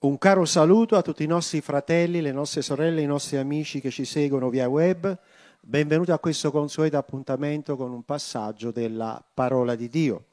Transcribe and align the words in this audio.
Un 0.00 0.16
caro 0.16 0.44
saluto 0.44 0.94
a 0.94 1.02
tutti 1.02 1.24
i 1.24 1.26
nostri 1.26 1.60
fratelli, 1.60 2.20
le 2.20 2.30
nostre 2.30 2.62
sorelle, 2.62 3.00
i 3.00 3.06
nostri 3.06 3.36
amici 3.36 3.80
che 3.80 3.90
ci 3.90 4.04
seguono 4.04 4.48
via 4.48 4.68
web. 4.68 5.18
Benvenuti 5.60 6.12
a 6.12 6.20
questo 6.20 6.52
consueto 6.52 6.96
appuntamento 6.96 7.76
con 7.76 7.90
un 7.90 8.04
passaggio 8.04 8.70
della 8.70 9.20
parola 9.34 9.74
di 9.74 9.88
Dio. 9.88 10.26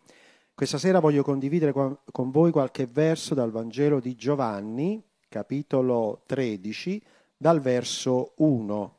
Questa 0.53 0.77
sera 0.77 0.99
voglio 0.99 1.23
condividere 1.23 1.71
con 1.71 2.29
voi 2.29 2.51
qualche 2.51 2.85
verso 2.85 3.33
dal 3.33 3.49
Vangelo 3.49 3.99
di 3.99 4.13
Giovanni, 4.13 5.03
capitolo 5.27 6.21
13, 6.27 7.01
dal 7.35 7.59
verso 7.59 8.33
1. 8.35 8.95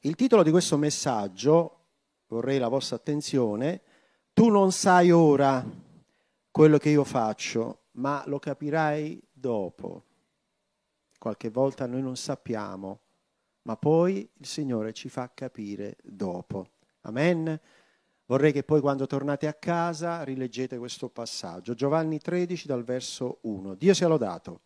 Il 0.00 0.14
titolo 0.14 0.42
di 0.42 0.50
questo 0.50 0.76
messaggio, 0.76 1.84
vorrei 2.26 2.58
la 2.58 2.68
vostra 2.68 2.96
attenzione, 2.96 3.80
tu 4.34 4.50
non 4.50 4.72
sai 4.72 5.10
ora 5.10 5.64
quello 6.50 6.76
che 6.76 6.90
io 6.90 7.04
faccio, 7.04 7.84
ma 7.92 8.22
lo 8.26 8.38
capirai 8.38 9.22
dopo. 9.38 10.04
Qualche 11.18 11.50
volta 11.50 11.86
noi 11.86 12.02
non 12.02 12.16
sappiamo, 12.16 13.00
ma 13.62 13.76
poi 13.76 14.28
il 14.32 14.46
Signore 14.46 14.92
ci 14.92 15.08
fa 15.08 15.30
capire 15.34 15.96
dopo. 16.02 16.70
Amen. 17.02 17.60
Vorrei 18.26 18.52
che 18.52 18.62
poi 18.62 18.80
quando 18.80 19.06
tornate 19.06 19.46
a 19.46 19.54
casa 19.54 20.22
rileggete 20.22 20.78
questo 20.78 21.08
passaggio. 21.08 21.74
Giovanni 21.74 22.18
13 22.18 22.66
dal 22.66 22.84
verso 22.84 23.38
1. 23.42 23.74
Dio 23.74 23.94
sia 23.94 24.06
lodato. 24.06 24.60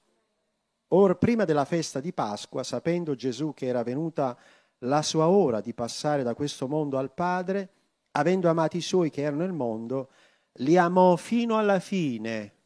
Or 0.89 1.17
prima 1.17 1.45
della 1.45 1.65
festa 1.65 2.01
di 2.01 2.13
Pasqua, 2.13 2.63
sapendo 2.65 3.15
Gesù 3.15 3.55
che 3.55 3.67
era 3.67 3.83
venuta 3.83 4.37
la 4.81 5.01
sua 5.01 5.29
ora 5.29 5.61
di 5.61 5.73
passare 5.73 6.23
da 6.23 6.35
questo 6.35 6.69
mondo 6.69 6.99
al 6.99 7.13
Padre, 7.15 7.71
avendo 8.13 8.49
amato 8.49 8.77
i 8.77 8.83
suoi 8.83 9.11
che 9.11 9.23
erano 9.23 9.43
nel 9.43 9.53
mondo, 9.53 10.11
li 10.57 10.77
amò 10.77 11.17
fino 11.17 11.57
alla 11.57 11.79
fine 11.79 12.62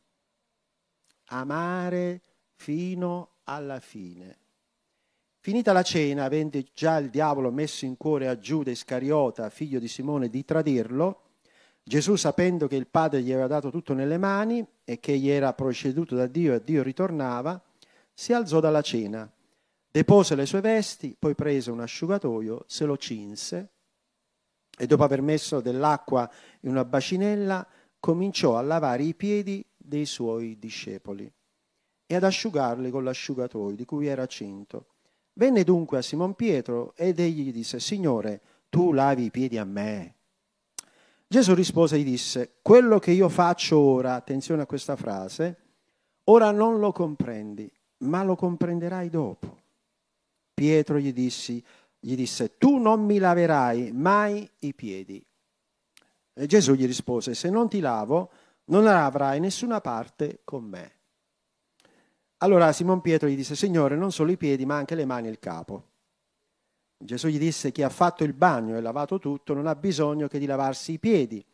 amare 1.27 2.23
fino 2.55 3.37
alla 3.45 3.81
fine. 3.81 4.39
Finita 5.41 5.73
la 5.73 5.83
cena, 5.83 6.25
avendo 6.25 6.61
già 6.75 6.97
il 6.99 7.09
diavolo 7.09 7.53
messo 7.53 7.85
in 7.85 7.97
cuore 7.97 8.27
a 8.27 8.39
Giuda 8.39 8.71
Iscariota, 8.71 9.49
figlio 9.49 9.79
di 9.79 9.87
Simone, 9.87 10.29
di 10.29 10.45
tradirlo, 10.45 11.23
Gesù, 11.85 12.17
sapendo 12.17 12.67
che 12.67 12.75
il 12.75 12.89
Padre 12.89 13.23
gli 13.23 13.31
aveva 13.31 13.47
dato 13.47 13.71
tutto 13.71 13.95
nelle 13.95 14.19
mani 14.19 14.67
e 14.83 14.99
che 14.99 15.13
egli 15.13 15.29
era 15.29 15.53
proceduto 15.53 16.17
da 16.17 16.27
Dio 16.27 16.53
e 16.53 16.65
Dio 16.65 16.83
ritornava, 16.83 17.63
si 18.13 18.33
alzò 18.33 18.59
dalla 18.59 18.83
cena, 18.83 19.31
depose 19.89 20.35
le 20.35 20.47
sue 20.47 20.61
vesti, 20.61 21.15
poi 21.17 21.37
prese 21.37 21.71
un 21.71 21.81
asciugatoio, 21.81 22.65
se 22.67 22.85
lo 22.87 22.97
cinse 22.97 23.71
e 24.77 24.87
dopo 24.87 25.05
aver 25.05 25.23
messo 25.23 25.61
dell'acqua 25.61 26.29
in 26.61 26.71
una 26.71 26.85
bacinella, 26.85 27.67
cominciò 27.99 28.59
a 28.59 28.63
lavare 28.63 29.05
i 29.05 29.15
piedi 29.15 29.65
dei 29.87 30.07
suoi 30.07 30.59
discepoli 30.59 31.31
e 32.07 32.15
ad 32.15 32.25
asciugarli 32.25 32.91
con 32.91 33.05
l'asciugatoio 33.05 33.75
di 33.75 33.85
cui 33.85 34.07
era 34.07 34.27
cinto. 34.27 34.87
Venne 35.35 35.65
dunque 35.65 35.99
a 35.99 36.03
Simon 36.03 36.35
Pietro 36.35 36.95
ed 36.97 37.19
egli 37.19 37.45
gli 37.45 37.53
disse, 37.53 37.79
Signore, 37.81 38.41
tu 38.69 38.93
lavi 38.93 39.25
i 39.25 39.31
piedi 39.31 39.59
a 39.59 39.65
me. 39.65 40.15
Gesù 41.27 41.55
rispose 41.55 41.97
e 41.97 42.01
gli 42.01 42.05
disse, 42.05 42.55
quello 42.63 42.99
che 42.99 43.11
io 43.11 43.29
faccio 43.29 43.79
ora, 43.79 44.15
attenzione 44.15 44.63
a 44.63 44.67
questa 44.67 44.97
frase, 44.97 45.57
ora 46.25 46.53
non 46.53 46.79
lo 46.79 46.93
comprendi, 46.93 47.71
ma 47.99 48.23
lo 48.23 48.37
comprenderai 48.37 49.11
dopo. 49.11 49.63
Pietro 50.55 50.99
gli, 50.99 51.13
dissi, 51.13 51.63
gli 51.99 52.15
disse, 52.15 52.57
tu 52.57 52.79
non 52.79 53.05
mi 53.05 53.19
laverai 53.19 53.93
mai 53.93 54.49
i 54.61 54.73
piedi. 54.73 55.23
E 56.33 56.47
Gesù 56.47 56.75
gli 56.75 56.87
rispose, 56.87 57.35
se 57.35 57.51
non 57.51 57.69
ti 57.69 57.81
lavo, 57.81 58.31
non 58.67 58.87
avrai 58.87 59.41
nessuna 59.41 59.81
parte 59.81 60.41
con 60.45 60.65
me. 60.65 60.93
Allora 62.39 62.73
Simon 62.73 63.01
Pietro 63.01 63.29
gli 63.29 63.37
disse, 63.37 63.57
Signore, 63.57 63.97
non 63.97 64.13
solo 64.13 64.31
i 64.31 64.37
piedi, 64.37 64.67
ma 64.67 64.77
anche 64.77 64.95
le 64.95 65.05
mani 65.05 65.29
e 65.29 65.31
il 65.31 65.39
capo. 65.39 65.91
Gesù 66.99 67.29
gli 67.29 67.39
disse, 67.39 67.73
chi 67.73 67.83
ha 67.83 67.89
fatto 67.89 68.25
il 68.25 68.33
bagno 68.33 68.77
e 68.77 68.81
lavato 68.81 69.19
tutto 69.19 69.55
non 69.55 69.67
ha 69.67 69.75
bisogno 69.75 70.29
che 70.29 70.39
di 70.39 70.47
lavarsi 70.47 70.93
i 70.93 70.99
piedi. 70.99 71.45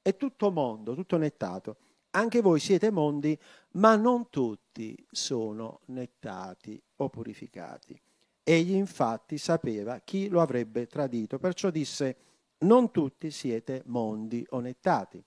È 0.00 0.16
tutto 0.16 0.50
mondo, 0.50 0.94
tutto 0.94 1.16
nettato. 1.16 1.76
Anche 2.10 2.40
voi 2.40 2.58
siete 2.58 2.90
mondi, 2.90 3.38
ma 3.72 3.96
non 3.96 4.30
tutti 4.30 4.96
sono 5.10 5.80
nettati 5.86 6.80
o 6.96 7.08
purificati. 7.08 8.00
Egli 8.42 8.74
infatti 8.74 9.38
sapeva 9.38 10.00
chi 10.00 10.28
lo 10.28 10.40
avrebbe 10.40 10.86
tradito, 10.86 11.38
perciò 11.38 11.70
disse, 11.70 12.16
non 12.60 12.90
tutti 12.90 13.30
siete 13.30 13.82
mondi 13.86 14.44
o 14.50 14.60
nettati. 14.60 15.22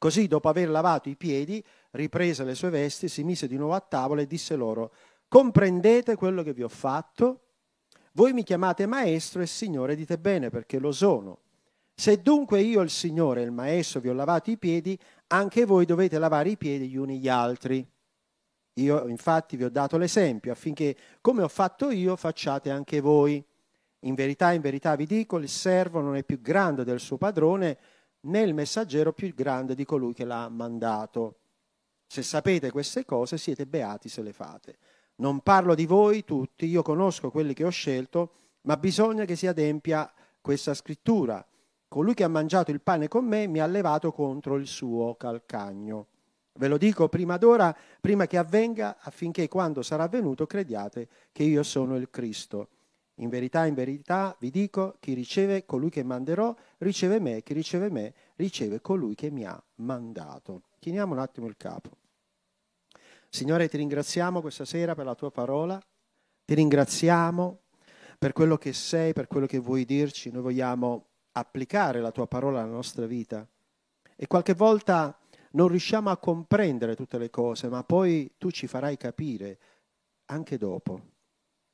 Così, 0.00 0.28
dopo 0.28 0.48
aver 0.48 0.70
lavato 0.70 1.10
i 1.10 1.14
piedi, 1.14 1.62
riprese 1.90 2.42
le 2.42 2.54
sue 2.54 2.70
vesti, 2.70 3.06
si 3.06 3.22
mise 3.22 3.46
di 3.46 3.58
nuovo 3.58 3.74
a 3.74 3.80
tavola 3.80 4.22
e 4.22 4.26
disse 4.26 4.56
loro, 4.56 4.94
comprendete 5.28 6.16
quello 6.16 6.42
che 6.42 6.54
vi 6.54 6.62
ho 6.62 6.70
fatto? 6.70 7.40
Voi 8.12 8.32
mi 8.32 8.42
chiamate 8.42 8.86
maestro 8.86 9.42
e 9.42 9.46
signore, 9.46 9.94
dite 9.94 10.16
bene 10.16 10.48
perché 10.48 10.78
lo 10.78 10.90
sono. 10.90 11.40
Se 11.94 12.22
dunque 12.22 12.62
io, 12.62 12.80
il 12.80 12.88
Signore 12.88 13.42
e 13.42 13.44
il 13.44 13.50
Maestro, 13.50 14.00
vi 14.00 14.08
ho 14.08 14.14
lavato 14.14 14.50
i 14.50 14.56
piedi, 14.56 14.98
anche 15.26 15.66
voi 15.66 15.84
dovete 15.84 16.18
lavare 16.18 16.48
i 16.48 16.56
piedi 16.56 16.88
gli 16.88 16.96
uni 16.96 17.18
gli 17.18 17.28
altri. 17.28 17.86
Io 18.76 19.06
infatti 19.06 19.58
vi 19.58 19.64
ho 19.64 19.70
dato 19.70 19.98
l'esempio 19.98 20.50
affinché, 20.50 20.96
come 21.20 21.42
ho 21.42 21.48
fatto 21.48 21.90
io, 21.90 22.16
facciate 22.16 22.70
anche 22.70 23.00
voi. 23.00 23.44
In 24.04 24.14
verità, 24.14 24.52
in 24.52 24.62
verità 24.62 24.96
vi 24.96 25.04
dico, 25.04 25.36
il 25.36 25.50
servo 25.50 26.00
non 26.00 26.16
è 26.16 26.24
più 26.24 26.40
grande 26.40 26.84
del 26.84 27.00
suo 27.00 27.18
padrone, 27.18 27.76
né 28.22 28.40
il 28.40 28.54
messaggero 28.54 29.12
più 29.12 29.32
grande 29.34 29.74
di 29.74 29.84
colui 29.84 30.12
che 30.12 30.24
l'ha 30.24 30.48
mandato. 30.48 31.36
Se 32.06 32.22
sapete 32.22 32.70
queste 32.70 33.04
cose 33.04 33.38
siete 33.38 33.66
beati 33.66 34.08
se 34.08 34.22
le 34.22 34.32
fate. 34.32 34.78
Non 35.16 35.40
parlo 35.40 35.74
di 35.74 35.86
voi 35.86 36.24
tutti, 36.24 36.66
io 36.66 36.82
conosco 36.82 37.30
quelli 37.30 37.54
che 37.54 37.64
ho 37.64 37.70
scelto, 37.70 38.32
ma 38.62 38.76
bisogna 38.76 39.24
che 39.24 39.36
si 39.36 39.46
adempia 39.46 40.10
questa 40.40 40.74
scrittura. 40.74 41.44
Colui 41.88 42.14
che 42.14 42.24
ha 42.24 42.28
mangiato 42.28 42.70
il 42.70 42.80
pane 42.80 43.08
con 43.08 43.24
me 43.24 43.46
mi 43.46 43.60
ha 43.60 43.66
levato 43.66 44.12
contro 44.12 44.56
il 44.56 44.66
suo 44.66 45.14
calcagno. 45.16 46.06
Ve 46.54 46.68
lo 46.68 46.78
dico 46.78 47.08
prima 47.08 47.36
d'ora, 47.36 47.74
prima 48.00 48.26
che 48.26 48.36
avvenga, 48.36 48.98
affinché 49.00 49.48
quando 49.48 49.82
sarà 49.82 50.08
venuto 50.08 50.46
crediate 50.46 51.08
che 51.32 51.42
io 51.42 51.62
sono 51.62 51.96
il 51.96 52.10
Cristo. 52.10 52.68
In 53.20 53.28
verità, 53.28 53.66
in 53.66 53.74
verità 53.74 54.34
vi 54.40 54.50
dico, 54.50 54.96
chi 54.98 55.12
riceve 55.12 55.66
colui 55.66 55.90
che 55.90 56.02
manderò, 56.02 56.54
riceve 56.78 57.20
me, 57.20 57.42
chi 57.42 57.52
riceve 57.52 57.90
me, 57.90 58.14
riceve 58.36 58.80
colui 58.80 59.14
che 59.14 59.30
mi 59.30 59.44
ha 59.44 59.62
mandato. 59.76 60.62
Chiniamo 60.78 61.12
un 61.12 61.18
attimo 61.18 61.46
il 61.46 61.56
capo. 61.56 61.90
Signore, 63.28 63.68
ti 63.68 63.76
ringraziamo 63.76 64.40
questa 64.40 64.64
sera 64.64 64.94
per 64.94 65.04
la 65.04 65.14
tua 65.14 65.30
parola, 65.30 65.78
ti 66.46 66.54
ringraziamo 66.54 67.60
per 68.18 68.32
quello 68.32 68.56
che 68.56 68.72
sei, 68.72 69.12
per 69.12 69.26
quello 69.26 69.46
che 69.46 69.58
vuoi 69.58 69.84
dirci. 69.84 70.30
Noi 70.30 70.42
vogliamo 70.42 71.06
applicare 71.32 72.00
la 72.00 72.12
tua 72.12 72.26
parola 72.26 72.62
alla 72.62 72.72
nostra 72.72 73.04
vita 73.04 73.46
e 74.16 74.26
qualche 74.26 74.54
volta 74.54 75.16
non 75.52 75.68
riusciamo 75.68 76.08
a 76.08 76.16
comprendere 76.16 76.96
tutte 76.96 77.18
le 77.18 77.28
cose, 77.28 77.68
ma 77.68 77.84
poi 77.84 78.32
tu 78.38 78.50
ci 78.50 78.66
farai 78.66 78.96
capire 78.96 79.58
anche 80.26 80.56
dopo 80.56 81.18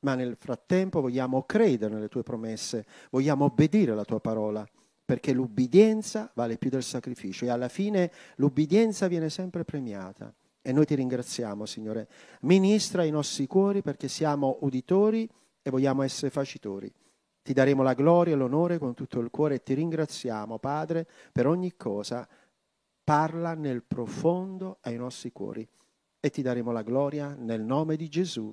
ma 0.01 0.15
nel 0.15 0.37
frattempo 0.39 1.01
vogliamo 1.01 1.43
credere 1.43 1.95
nelle 1.95 2.09
tue 2.09 2.23
promesse, 2.23 2.87
vogliamo 3.11 3.47
obbedire 3.47 3.93
alla 3.93 4.05
tua 4.05 4.21
parola, 4.21 4.67
perché 5.05 5.33
l'ubbidienza 5.33 6.31
vale 6.35 6.59
più 6.59 6.71
del 6.71 6.83
sacrificio 6.83 7.45
e 7.45 7.51
alla 7.51 7.69
fine 7.69 8.11
l'ubbidienza 8.37 9.07
viene 9.07 9.31
sempre 9.31 9.65
premiata. 9.65 10.35
E 10.61 10.73
noi 10.73 10.85
ti 10.85 10.97
ringraziamo, 10.97 11.65
Signore. 11.65 12.09
Ministra 12.41 13.05
i 13.05 13.11
nostri 13.11 13.47
cuori 13.47 13.83
perché 13.83 14.09
siamo 14.09 14.59
uditori 14.63 15.31
e 15.63 15.71
vogliamo 15.71 16.03
essere 16.03 16.31
facitori. 16.31 16.93
Ti 17.41 17.53
daremo 17.53 17.85
la 17.85 17.95
gloria 17.95 18.35
e 18.35 18.37
l'onore 18.37 18.79
con 18.79 18.93
tutto 18.95 19.21
il 19.21 19.31
cuore 19.31 19.55
e 19.55 19.63
ti 19.63 19.75
ringraziamo, 19.75 20.59
Padre, 20.59 21.07
per 21.31 21.47
ogni 21.47 21.77
cosa. 21.77 22.29
Parla 23.05 23.55
nel 23.55 23.85
profondo 23.85 24.79
ai 24.81 24.97
nostri 24.97 25.31
cuori 25.31 25.65
e 26.19 26.31
ti 26.31 26.43
daremo 26.43 26.73
la 26.73 26.83
gloria 26.83 27.37
nel 27.39 27.63
nome 27.63 27.95
di 27.95 28.09
Gesù. 28.09 28.53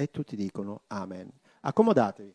E 0.00 0.12
tutti 0.12 0.36
dicono 0.36 0.84
Amen. 0.86 1.28
Accomodatevi. 1.62 2.32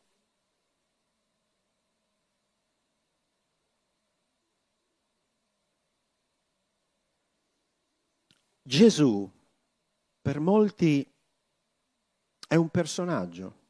Gesù 8.61 9.31
per 10.21 10.41
molti 10.41 11.09
è 12.49 12.55
un 12.55 12.67
personaggio, 12.67 13.61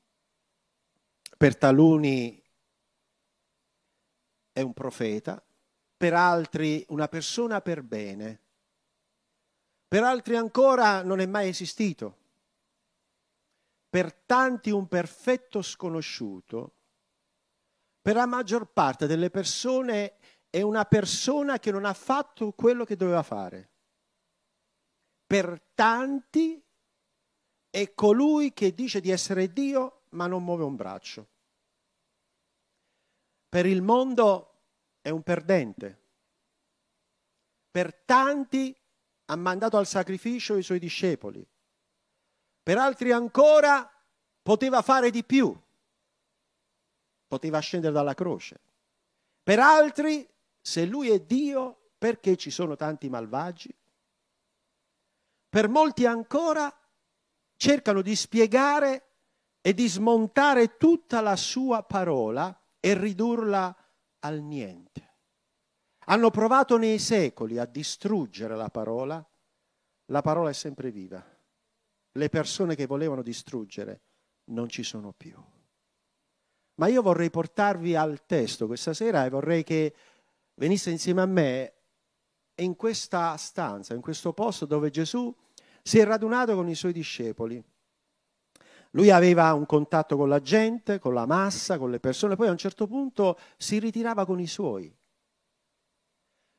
per 1.38 1.56
taluni 1.56 2.42
è 4.52 4.62
un 4.62 4.74
profeta, 4.74 5.44
per 5.96 6.16
altri 6.16 6.84
una 6.90 7.08
persona 7.08 7.62
per 7.62 7.84
bene, 7.84 8.42
per 9.88 10.04
altri 10.04 10.36
ancora 10.36 11.04
non 11.04 11.20
è 11.20 11.28
mai 11.28 11.50
esistito 11.50 12.22
per 13.94 14.12
tanti 14.12 14.72
un 14.72 14.88
perfetto 14.88 15.62
sconosciuto, 15.62 16.78
per 18.02 18.16
la 18.16 18.26
maggior 18.26 18.72
parte 18.74 19.06
delle 19.06 19.30
persone 19.30 20.16
è 20.50 20.64
una 20.64 20.84
persona 20.86 21.60
che 21.60 21.70
non 21.70 21.86
ha 21.86 21.94
fatto 21.94 22.54
quello 22.54 22.86
che 22.86 22.96
doveva 22.96 23.22
fare. 23.22 23.70
Per 25.28 25.74
tanti 25.76 26.60
è 27.70 27.94
colui 27.94 28.52
che 28.52 28.74
dice 28.74 29.00
di 29.00 29.12
essere 29.12 29.54
Dio 29.54 30.06
ma 30.14 30.26
non 30.26 30.44
muove 30.44 30.64
un 30.64 30.76
braccio. 30.76 31.28
Per 33.48 33.68
il 33.68 33.84
mondo 33.84 34.62
è 35.02 35.12
un 35.12 35.22
perdente. 35.22 36.02
Per 37.70 37.94
tanti 37.94 38.76
ha 39.26 39.36
mandato 39.36 39.78
al 39.78 39.86
sacrificio 39.86 40.58
i 40.58 40.64
suoi 40.64 40.80
discepoli. 40.80 41.48
Per 42.64 42.78
altri 42.78 43.12
ancora 43.12 43.92
poteva 44.42 44.82
fare 44.82 45.12
di 45.12 45.26
più. 45.26 45.54
Poteva 47.28 47.60
scendere 47.60 47.94
dalla 47.94 48.14
croce. 48.14 48.60
Per 49.44 49.60
altri, 49.60 50.26
se 50.62 50.86
lui 50.86 51.10
è 51.10 51.20
Dio, 51.20 51.90
perché 51.98 52.38
ci 52.38 52.50
sono 52.50 52.78
tanti 52.78 53.10
malvagi? 53.10 53.76
Per 55.50 55.68
molti 55.68 56.06
ancora 56.06 56.74
cercano 57.58 58.02
di 58.02 58.16
spiegare 58.16 59.08
e 59.62 59.74
di 59.74 59.88
smontare 59.88 60.78
tutta 60.78 61.20
la 61.20 61.36
sua 61.36 61.84
parola 61.84 62.58
e 62.80 62.94
ridurla 62.98 63.76
al 64.20 64.40
niente. 64.40 65.12
Hanno 66.06 66.30
provato 66.32 66.78
nei 66.78 67.00
secoli 67.00 67.58
a 67.58 67.66
distruggere 67.66 68.56
la 68.56 68.70
parola, 68.70 69.26
la 70.08 70.22
parola 70.22 70.50
è 70.50 70.54
sempre 70.54 70.92
viva. 70.92 71.33
Le 72.14 72.30
persone 72.30 72.76
che 72.76 72.86
volevano 72.86 73.22
distruggere 73.22 74.02
non 74.46 74.70
ci 74.70 74.84
sono 74.84 75.14
più. 75.16 75.36
Ma 76.76 76.88
io 76.88 77.02
vorrei 77.02 77.30
portarvi 77.30 77.96
al 77.96 78.26
testo 78.26 78.68
questa 78.68 78.94
sera 78.94 79.26
e 79.26 79.30
vorrei 79.30 79.64
che 79.64 79.94
venisse 80.56 80.90
insieme 80.90 81.22
a 81.22 81.26
me 81.26 81.74
in 82.56 82.76
questa 82.76 83.36
stanza, 83.38 83.94
in 83.94 84.02
questo 84.02 84.34
posto 84.34 84.66
dove 84.66 84.90
Gesù 84.90 85.34
si 85.82 86.00
è 86.00 86.06
radunato 86.06 86.56
con 86.56 86.68
i 86.70 86.76
suoi 86.76 86.94
discepoli. 86.94 87.64
Lui 88.92 89.10
aveva 89.10 89.54
un 89.54 89.66
contatto 89.66 90.16
con 90.16 90.30
la 90.30 90.40
gente, 90.40 91.00
con 91.00 91.14
la 91.14 91.26
massa, 91.26 91.80
con 91.80 91.90
le 91.90 92.00
persone, 92.00 92.36
poi 92.36 92.48
a 92.48 92.52
un 92.52 92.58
certo 92.58 92.86
punto 92.86 93.40
si 93.58 93.80
ritirava 93.80 94.26
con 94.26 94.40
i 94.40 94.48
suoi. 94.48 94.96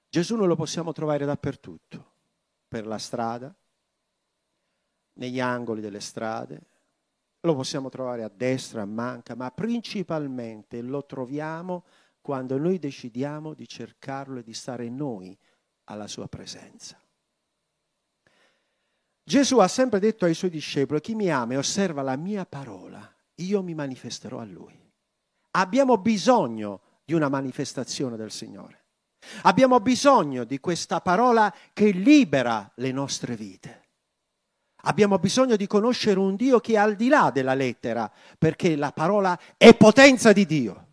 Gesù 0.09 0.37
non 0.37 0.49
lo 0.49 0.57
possiamo 0.57 0.93
trovare 0.93 1.25
dappertutto, 1.25 2.13
per 2.67 2.87
la 2.87 2.99
strada, 2.99 3.55
negli 5.15 5.41
angoli 5.41 5.81
delle 5.81 6.01
strade, 6.01 6.61
lo 7.41 7.55
possiamo 7.55 7.89
trovare 7.89 8.23
a 8.23 8.31
destra, 8.35 8.83
a 8.83 8.87
manca, 8.87 9.35
ma 9.35 9.51
principalmente 9.51 10.81
lo 10.81 11.05
troviamo 11.05 11.85
quando 12.21 12.57
noi 12.57 12.79
decidiamo 12.79 13.53
di 13.53 13.69
cercarlo 13.69 14.39
e 14.39 14.43
di 14.43 14.55
stare 14.55 14.89
noi 14.89 15.37
alla 15.85 16.07
sua 16.07 16.27
presenza. 16.27 16.99
Gesù 19.23 19.59
ha 19.59 19.69
sempre 19.69 20.01
detto 20.01 20.25
ai 20.25 20.35
suoi 20.35 20.51
discepoli, 20.51 21.01
chi 21.01 21.15
mi 21.15 21.31
ama 21.31 21.55
e 21.55 21.59
osserva 21.59 22.03
la 22.03 22.17
mia 22.17 22.47
parola, 22.47 23.15
io 23.37 23.63
mi 23.63 23.75
manifesterò 23.75 24.39
a 24.39 24.45
lui. 24.45 24.79
Abbiamo 25.53 25.99
bisogno 25.99 26.81
di 27.05 27.13
una 27.13 27.29
manifestazione 27.29 28.17
del 28.17 28.31
Signore. 28.31 28.85
Abbiamo 29.43 29.81
bisogno 29.81 30.45
di 30.45 30.59
questa 30.61 31.01
parola 31.01 31.55
che 31.73 31.91
libera 31.91 32.71
le 32.77 32.93
nostre 32.93 33.37
vite. 33.37 33.84
Abbiamo 34.87 35.19
bisogno 35.19 35.57
di 35.57 35.67
conoscere 35.67 36.19
un 36.19 36.37
Dio 36.37 36.61
che 36.61 36.73
è 36.73 36.77
al 36.77 36.95
di 36.95 37.09
là 37.09 37.31
della 37.31 37.55
lettera, 37.55 38.11
perché 38.39 38.77
la 38.77 38.93
parola 38.93 39.39
è 39.57 39.75
potenza 39.77 40.33
di 40.33 40.45
Dio. 40.47 40.87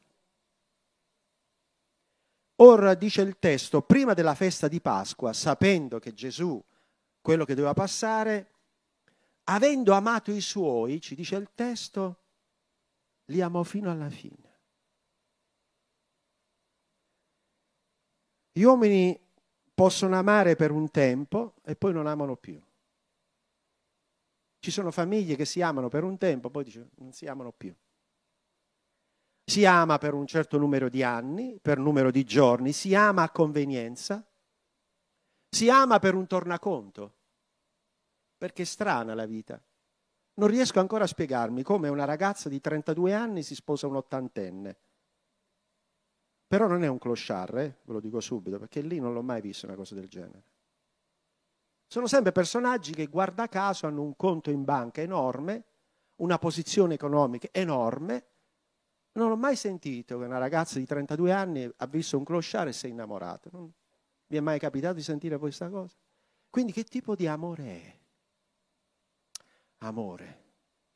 Ora 2.58 2.94
dice 2.94 3.22
il 3.22 3.38
testo, 3.40 3.82
prima 3.82 4.14
della 4.14 4.36
festa 4.36 4.68
di 4.68 4.80
Pasqua, 4.80 5.34
sapendo 5.34 6.00
che 6.00 6.14
Gesù 6.14 6.64
quello 7.20 7.44
che 7.44 7.56
doveva 7.56 7.74
passare, 7.74 8.50
avendo 9.46 9.94
amato 9.94 10.32
i 10.32 10.42
suoi, 10.42 11.02
ci 11.02 11.16
dice 11.16 11.36
il 11.36 11.50
testo, 11.54 12.18
li 13.26 13.42
amò 13.42 13.64
fino 13.64 13.92
alla 13.92 14.10
fine. 14.10 14.50
Gli 18.54 18.64
uomini 18.64 19.20
possono 19.74 20.18
amare 20.18 20.56
per 20.56 20.72
un 20.72 20.92
tempo 20.92 21.56
e 21.64 21.76
poi 21.76 21.94
non 21.94 22.06
amano 22.06 22.36
più. 22.36 22.62
Ci 24.62 24.70
sono 24.70 24.92
famiglie 24.92 25.36
che 25.36 25.46
si 25.46 25.60
amano 25.64 25.90
per 25.90 26.04
un 26.04 26.20
tempo, 26.20 26.52
poi 26.52 26.64
dice, 26.64 26.92
non 26.98 27.14
si 27.14 27.26
amano 27.26 27.52
più. 27.52 27.76
Si 29.44 29.66
ama 29.66 29.98
per 29.98 30.14
un 30.14 30.28
certo 30.28 30.60
numero 30.60 30.88
di 30.88 31.02
anni, 31.02 31.58
per 31.60 31.80
numero 31.80 32.12
di 32.12 32.24
giorni, 32.24 32.72
si 32.72 32.94
ama 32.94 33.24
a 33.24 33.32
convenienza, 33.32 34.24
si 35.50 35.68
ama 35.68 35.98
per 35.98 36.14
un 36.14 36.28
tornaconto, 36.28 37.16
perché 38.38 38.62
è 38.62 38.66
strana 38.66 39.16
la 39.16 39.26
vita. 39.26 39.60
Non 40.36 40.48
riesco 40.48 40.80
ancora 40.80 41.06
a 41.06 41.08
spiegarmi 41.08 41.64
come 41.64 41.90
una 41.90 42.06
ragazza 42.06 42.48
di 42.48 42.62
32 42.62 43.16
anni 43.16 43.42
si 43.42 43.56
sposa 43.56 43.88
un 43.88 43.96
ottantenne. 43.96 44.80
Però 46.46 46.68
non 46.68 46.84
è 46.84 46.88
un 46.88 47.00
clochard, 47.00 47.58
eh? 47.58 47.78
ve 47.84 47.94
lo 47.94 48.00
dico 48.00 48.20
subito, 48.20 48.60
perché 48.60 48.82
lì 48.82 49.00
non 49.00 49.12
l'ho 49.12 49.24
mai 49.24 49.42
visto 49.42 49.66
una 49.66 49.76
cosa 49.76 49.96
del 49.96 50.08
genere. 50.08 50.44
Sono 51.92 52.08
sempre 52.08 52.32
personaggi 52.32 52.94
che, 52.94 53.08
guarda 53.08 53.50
caso, 53.50 53.86
hanno 53.86 54.02
un 54.02 54.16
conto 54.16 54.50
in 54.50 54.64
banca 54.64 55.02
enorme, 55.02 55.66
una 56.22 56.38
posizione 56.38 56.94
economica 56.94 57.50
enorme. 57.52 58.28
Non 59.12 59.30
ho 59.30 59.36
mai 59.36 59.58
sentito 59.58 60.18
che 60.18 60.24
una 60.24 60.38
ragazza 60.38 60.80
di 60.80 60.86
32 60.86 61.34
anni 61.34 61.70
ha 61.76 61.88
visto 61.88 62.18
un 62.18 62.24
clochard 62.24 62.70
e 62.70 62.72
si 62.72 62.86
è 62.86 62.90
innamorata. 62.90 63.50
Non, 63.52 63.70
vi 64.28 64.38
è 64.38 64.40
mai 64.40 64.58
capitato 64.58 64.94
di 64.94 65.02
sentire 65.02 65.38
questa 65.38 65.68
cosa? 65.68 65.94
Quindi 66.50 66.72
che 66.72 66.86
tipo 66.86 67.14
di 67.14 67.28
amore 67.28 67.66
è? 67.66 67.98
Amore. 69.80 70.44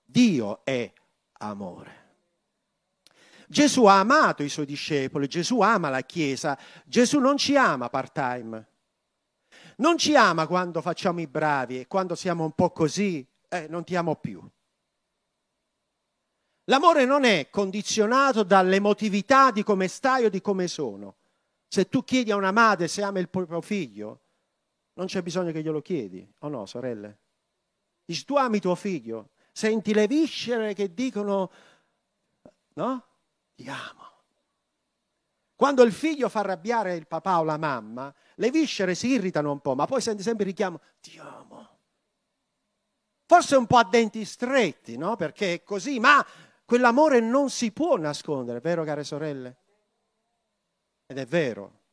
Dio 0.01 0.63
è 0.63 0.93
amore. 1.39 2.03
Gesù 3.49 3.83
ha 3.83 3.99
amato 3.99 4.43
i 4.43 4.49
suoi 4.49 4.65
discepoli, 4.65 5.27
Gesù 5.27 5.59
ama 5.59 5.89
la 5.89 6.03
Chiesa, 6.03 6.57
Gesù 6.85 7.19
non 7.19 7.35
ci 7.35 7.57
ama 7.57 7.89
part-time, 7.89 8.74
non 9.77 9.97
ci 9.97 10.15
ama 10.15 10.47
quando 10.47 10.81
facciamo 10.81 11.19
i 11.19 11.27
bravi 11.27 11.79
e 11.79 11.87
quando 11.87 12.15
siamo 12.15 12.43
un 12.43 12.51
po' 12.51 12.71
così, 12.71 13.25
eh, 13.49 13.67
non 13.67 13.83
ti 13.83 13.95
amo 13.95 14.15
più. 14.15 14.41
L'amore 16.65 17.05
non 17.05 17.25
è 17.25 17.49
condizionato 17.49 18.43
dall'emotività 18.43 19.51
di 19.51 19.63
come 19.63 19.87
stai 19.87 20.25
o 20.25 20.29
di 20.29 20.41
come 20.41 20.67
sono. 20.67 21.15
Se 21.67 21.87
tu 21.89 22.03
chiedi 22.03 22.31
a 22.31 22.35
una 22.35 22.51
madre 22.51 22.87
se 22.87 23.03
ama 23.03 23.19
il 23.19 23.29
proprio 23.29 23.61
figlio, 23.61 24.21
non 24.93 25.07
c'è 25.07 25.21
bisogno 25.21 25.51
che 25.51 25.61
glielo 25.61 25.81
chiedi, 25.81 26.27
o 26.39 26.47
no, 26.47 26.65
sorelle? 26.65 27.19
Dici, 28.05 28.23
tu 28.23 28.35
ami 28.35 28.59
tuo 28.59 28.75
figlio, 28.75 29.31
senti 29.51 29.93
le 29.93 30.07
viscere 30.07 30.73
che 30.73 30.93
dicono, 30.93 31.51
no? 32.73 33.05
Ti 33.55 33.67
amo. 33.67 34.13
Quando 35.55 35.83
il 35.83 35.93
figlio 35.93 36.27
fa 36.27 36.39
arrabbiare 36.39 36.95
il 36.95 37.07
papà 37.07 37.39
o 37.39 37.43
la 37.43 37.57
mamma, 37.57 38.13
le 38.35 38.51
viscere 38.51 38.93
si 38.93 39.07
irritano 39.07 39.51
un 39.51 39.61
po', 39.61 39.73
ma 39.73 39.85
poi 39.85 40.01
senti 40.01 40.21
sempre 40.21 40.43
il 40.43 40.49
richiamo, 40.49 40.81
ti 40.99 41.17
amo. 41.17 41.69
Forse 43.25 43.55
un 43.55 43.65
po' 43.65 43.77
a 43.77 43.85
denti 43.85 44.25
stretti, 44.25 44.97
no? 44.97 45.15
Perché 45.15 45.53
è 45.53 45.63
così, 45.63 45.99
ma 45.99 46.25
quell'amore 46.65 47.21
non 47.21 47.49
si 47.49 47.71
può 47.71 47.97
nascondere, 47.97 48.59
vero 48.59 48.83
care 48.83 49.03
sorelle? 49.03 49.57
Ed 51.05 51.17
è 51.17 51.25
vero. 51.25 51.83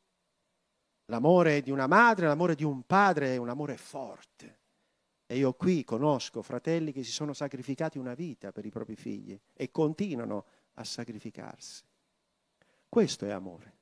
L'amore 1.05 1.61
di 1.61 1.71
una 1.71 1.87
madre, 1.87 2.27
l'amore 2.27 2.55
di 2.55 2.63
un 2.63 2.83
padre 2.83 3.33
è 3.33 3.37
un 3.37 3.49
amore 3.49 3.77
forte. 3.77 4.59
E 5.25 5.37
io 5.37 5.53
qui 5.53 5.83
conosco 5.83 6.41
fratelli 6.41 6.91
che 6.91 7.03
si 7.03 7.11
sono 7.11 7.33
sacrificati 7.33 7.97
una 7.97 8.13
vita 8.13 8.51
per 8.51 8.65
i 8.65 8.69
propri 8.69 8.95
figli 8.95 9.39
e 9.53 9.71
continuano 9.71 10.45
a 10.75 10.83
sacrificarsi. 10.83 11.83
Questo 12.93 13.25
è 13.25 13.31
amore. 13.31 13.77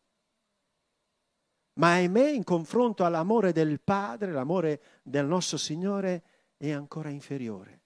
Ma 1.74 1.96
ahimè, 1.96 2.30
in 2.30 2.46
confronto 2.46 3.04
all'amore 3.04 3.52
del 3.52 3.82
Padre, 3.82 4.32
l'amore 4.32 4.82
del 5.04 5.26
nostro 5.26 5.58
Signore 5.58 6.24
è 6.56 6.72
ancora 6.72 7.10
inferiore, 7.10 7.82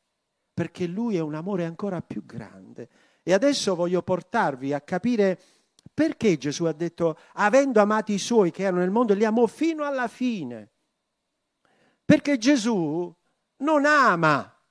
perché 0.54 0.86
Lui 0.86 1.16
è 1.16 1.22
un 1.22 1.34
amore 1.34 1.66
ancora 1.66 2.00
più 2.04 2.24
grande. 2.28 2.90
E 3.24 3.34
adesso 3.34 3.74
voglio 3.74 4.04
portarvi 4.04 4.72
a 4.72 4.82
capire 4.82 5.42
perché 5.92 6.38
Gesù 6.38 6.66
ha 6.66 6.74
detto, 6.74 7.18
avendo 7.34 7.82
amato 7.82 8.12
i 8.12 8.20
suoi 8.20 8.52
che 8.52 8.62
erano 8.62 8.82
nel 8.82 8.92
mondo, 8.92 9.16
li 9.16 9.26
amò 9.26 9.48
fino 9.48 9.84
alla 9.84 10.08
fine. 10.08 10.70
Perché 12.06 12.38
Gesù 12.38 13.12
non 13.58 13.86
ama 13.86 14.62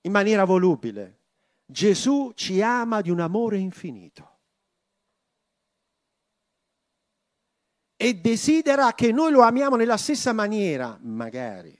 in 0.00 0.10
maniera 0.10 0.42
volubile. 0.42 1.20
Gesù 1.64 2.32
ci 2.34 2.60
ama 2.60 3.02
di 3.02 3.10
un 3.10 3.20
amore 3.20 3.58
infinito. 3.58 4.37
E 8.00 8.14
desidera 8.14 8.94
che 8.94 9.10
noi 9.10 9.32
lo 9.32 9.42
amiamo 9.42 9.74
nella 9.74 9.96
stessa 9.96 10.32
maniera, 10.32 10.96
magari. 11.02 11.76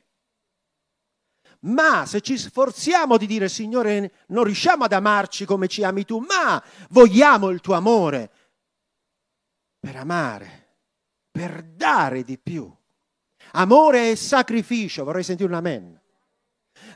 Ma 1.60 2.06
se 2.06 2.20
ci 2.20 2.36
sforziamo 2.36 3.16
di 3.16 3.26
dire, 3.26 3.48
Signore, 3.48 4.24
non 4.28 4.42
riusciamo 4.42 4.84
ad 4.84 4.92
amarci 4.92 5.44
come 5.44 5.68
ci 5.68 5.84
ami 5.84 6.04
tu, 6.04 6.18
ma 6.18 6.60
vogliamo 6.90 7.50
il 7.50 7.60
tuo 7.60 7.74
amore 7.74 8.30
per 9.78 9.94
amare, 9.94 10.76
per 11.30 11.62
dare 11.62 12.24
di 12.24 12.36
più. 12.36 12.68
Amore 13.52 14.10
e 14.10 14.16
sacrificio, 14.16 15.04
vorrei 15.04 15.22
sentire 15.22 15.48
un 15.48 15.54
amen. 15.54 16.00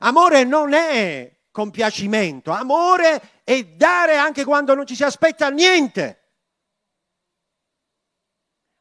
Amore 0.00 0.42
non 0.42 0.72
è 0.72 1.38
compiacimento, 1.52 2.50
amore 2.50 3.42
è 3.44 3.62
dare 3.64 4.16
anche 4.16 4.44
quando 4.44 4.74
non 4.74 4.84
ci 4.84 4.96
si 4.96 5.04
aspetta 5.04 5.48
niente. 5.48 6.21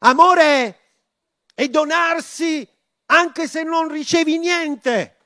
Amore 0.04 0.78
è 1.54 1.68
donarsi 1.68 2.68
anche 3.06 3.46
se 3.46 3.62
non 3.62 3.88
ricevi 3.88 4.38
niente. 4.38 5.16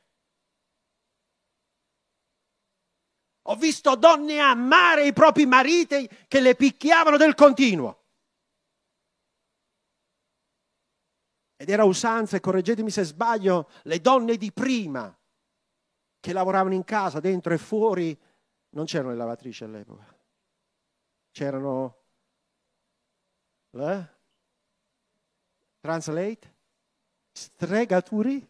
Ho 3.49 3.55
visto 3.55 3.95
donne 3.95 4.39
amare 4.39 5.07
i 5.07 5.13
propri 5.13 5.47
mariti 5.47 6.09
che 6.27 6.41
le 6.41 6.57
picchiavano 6.57 7.17
del 7.17 7.35
continuo. 7.35 8.05
Ed 11.57 11.71
era 11.71 11.85
usanza, 11.85 12.37
e 12.37 12.41
correggetemi 12.41 12.91
se 12.91 13.05
sbaglio, 13.05 13.71
le 13.85 14.01
donne 14.01 14.37
di 14.37 14.53
prima 14.53 15.17
che 16.21 16.33
lavoravano 16.33 16.75
in 16.75 16.85
casa, 16.85 17.21
dentro 17.21 17.55
e 17.55 17.59
fuori, 17.59 18.19
non 18.71 18.85
c'erano 18.85 19.11
le 19.11 19.17
lavatrici 19.17 19.65
all'epoca. 19.65 20.15
C'erano... 21.31 22.03
Eh? 23.71 24.16
Translate? 25.87 26.55
Stregaturi? 27.33 28.45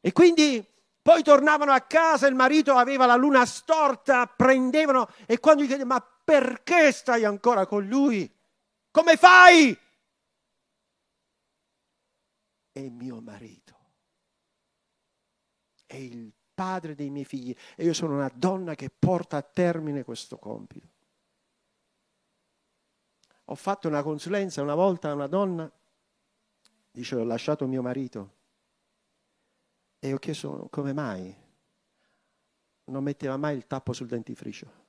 E 0.00 0.12
quindi 0.12 0.66
poi 1.00 1.22
tornavano 1.22 1.70
a 1.70 1.80
casa, 1.82 2.26
il 2.26 2.34
marito 2.34 2.74
aveva 2.74 3.06
la 3.06 3.14
luna 3.14 3.46
storta, 3.46 4.26
prendevano 4.26 5.08
e 5.26 5.38
quando 5.38 5.62
gli 5.62 5.68
chiedevano 5.68 5.94
ma 5.94 6.00
perché 6.24 6.90
stai 6.90 7.24
ancora 7.24 7.64
con 7.66 7.86
lui? 7.86 8.28
Come 8.90 9.16
fai? 9.16 9.78
È 12.72 12.88
mio 12.88 13.20
marito, 13.20 13.76
è 15.86 15.94
il 15.94 16.32
padre 16.52 16.96
dei 16.96 17.08
miei 17.10 17.24
figli 17.24 17.54
e 17.76 17.84
io 17.84 17.92
sono 17.92 18.14
una 18.14 18.32
donna 18.34 18.74
che 18.74 18.90
porta 18.90 19.36
a 19.36 19.42
termine 19.42 20.02
questo 20.02 20.38
compito. 20.38 20.93
Ho 23.46 23.54
fatto 23.54 23.88
una 23.88 24.02
consulenza 24.02 24.62
una 24.62 24.74
volta 24.74 25.10
a 25.10 25.14
una 25.14 25.26
donna, 25.26 25.70
dice 26.90 27.16
ho 27.16 27.24
lasciato 27.24 27.66
mio 27.66 27.82
marito 27.82 28.32
e 29.98 30.12
ho 30.12 30.18
chiesto 30.18 30.68
come 30.70 30.92
mai 30.92 31.42
non 32.86 33.02
metteva 33.02 33.36
mai 33.36 33.56
il 33.56 33.66
tappo 33.66 33.92
sul 33.92 34.08
dentifricio. 34.08 34.82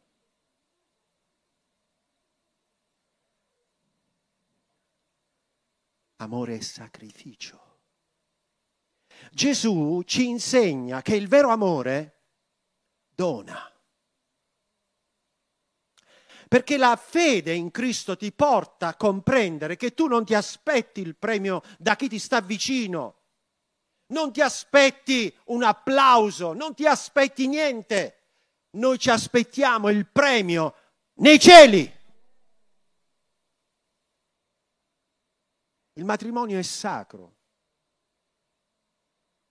Amore 6.18 6.56
e 6.56 6.62
sacrificio. 6.62 7.62
Gesù 9.32 10.02
ci 10.06 10.28
insegna 10.28 11.02
che 11.02 11.16
il 11.16 11.28
vero 11.28 11.50
amore 11.50 12.24
dona. 13.14 13.75
Perché 16.48 16.78
la 16.78 16.96
fede 16.96 17.54
in 17.54 17.72
Cristo 17.72 18.16
ti 18.16 18.32
porta 18.32 18.90
a 18.90 18.96
comprendere 18.96 19.76
che 19.76 19.94
tu 19.94 20.08
non 20.08 20.26
ti 20.26 20.34
aspetti 20.34 21.02
il 21.02 21.16
premio 21.16 21.62
da 21.78 21.96
chi 21.96 22.08
ti 22.08 22.20
sta 22.20 22.42
vicino, 22.42 23.22
non 24.08 24.32
ti 24.32 24.42
aspetti 24.42 25.36
un 25.46 25.64
applauso, 25.64 26.54
non 26.54 26.76
ti 26.76 26.86
aspetti 26.86 27.48
niente. 27.48 28.20
Noi 28.72 29.00
ci 29.00 29.10
aspettiamo 29.10 29.90
il 29.90 30.06
premio 30.06 30.76
nei 31.16 31.40
cieli. 31.40 31.94
Il 35.94 36.06
matrimonio 36.06 36.60
è 36.60 36.62
sacro. 36.62 37.34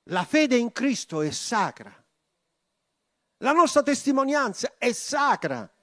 La 0.08 0.24
fede 0.24 0.56
in 0.56 0.70
Cristo 0.72 1.22
è 1.22 1.30
sacra. 1.30 1.90
La 3.38 3.52
nostra 3.52 3.82
testimonianza 3.82 4.74
è 4.76 4.92
sacra. 4.92 5.73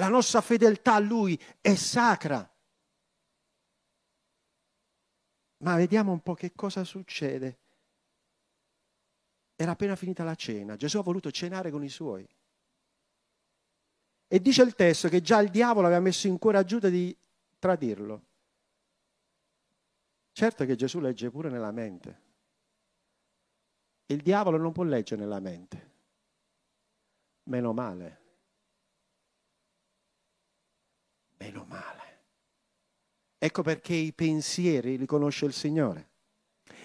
La 0.00 0.08
nostra 0.08 0.40
fedeltà 0.40 0.94
a 0.94 0.98
Lui 0.98 1.38
è 1.60 1.74
sacra. 1.74 2.50
Ma 5.58 5.76
vediamo 5.76 6.10
un 6.10 6.22
po' 6.22 6.32
che 6.32 6.54
cosa 6.54 6.84
succede. 6.84 7.58
Era 9.56 9.72
appena 9.72 9.96
finita 9.96 10.24
la 10.24 10.34
cena, 10.34 10.76
Gesù 10.76 10.96
ha 10.96 11.02
voluto 11.02 11.30
cenare 11.30 11.70
con 11.70 11.84
i 11.84 11.90
suoi. 11.90 12.26
E 14.26 14.40
dice 14.40 14.62
il 14.62 14.74
testo 14.74 15.10
che 15.10 15.20
già 15.20 15.38
il 15.40 15.50
diavolo 15.50 15.86
aveva 15.86 16.00
messo 16.00 16.28
in 16.28 16.38
cuore 16.38 16.56
a 16.56 16.64
Giuda 16.64 16.88
di 16.88 17.14
tradirlo. 17.58 18.24
Certo 20.32 20.64
che 20.64 20.76
Gesù 20.76 20.98
legge 21.00 21.28
pure 21.28 21.50
nella 21.50 21.72
mente. 21.72 22.20
Il 24.06 24.22
diavolo 24.22 24.56
non 24.56 24.72
può 24.72 24.84
leggere 24.84 25.20
nella 25.20 25.40
mente. 25.40 25.90
Meno 27.42 27.74
male. 27.74 28.19
Meno 31.40 31.64
male. 31.68 32.18
Ecco 33.38 33.62
perché 33.62 33.94
i 33.94 34.12
pensieri 34.12 34.98
li 34.98 35.06
conosce 35.06 35.46
il 35.46 35.52
Signore. 35.52 36.08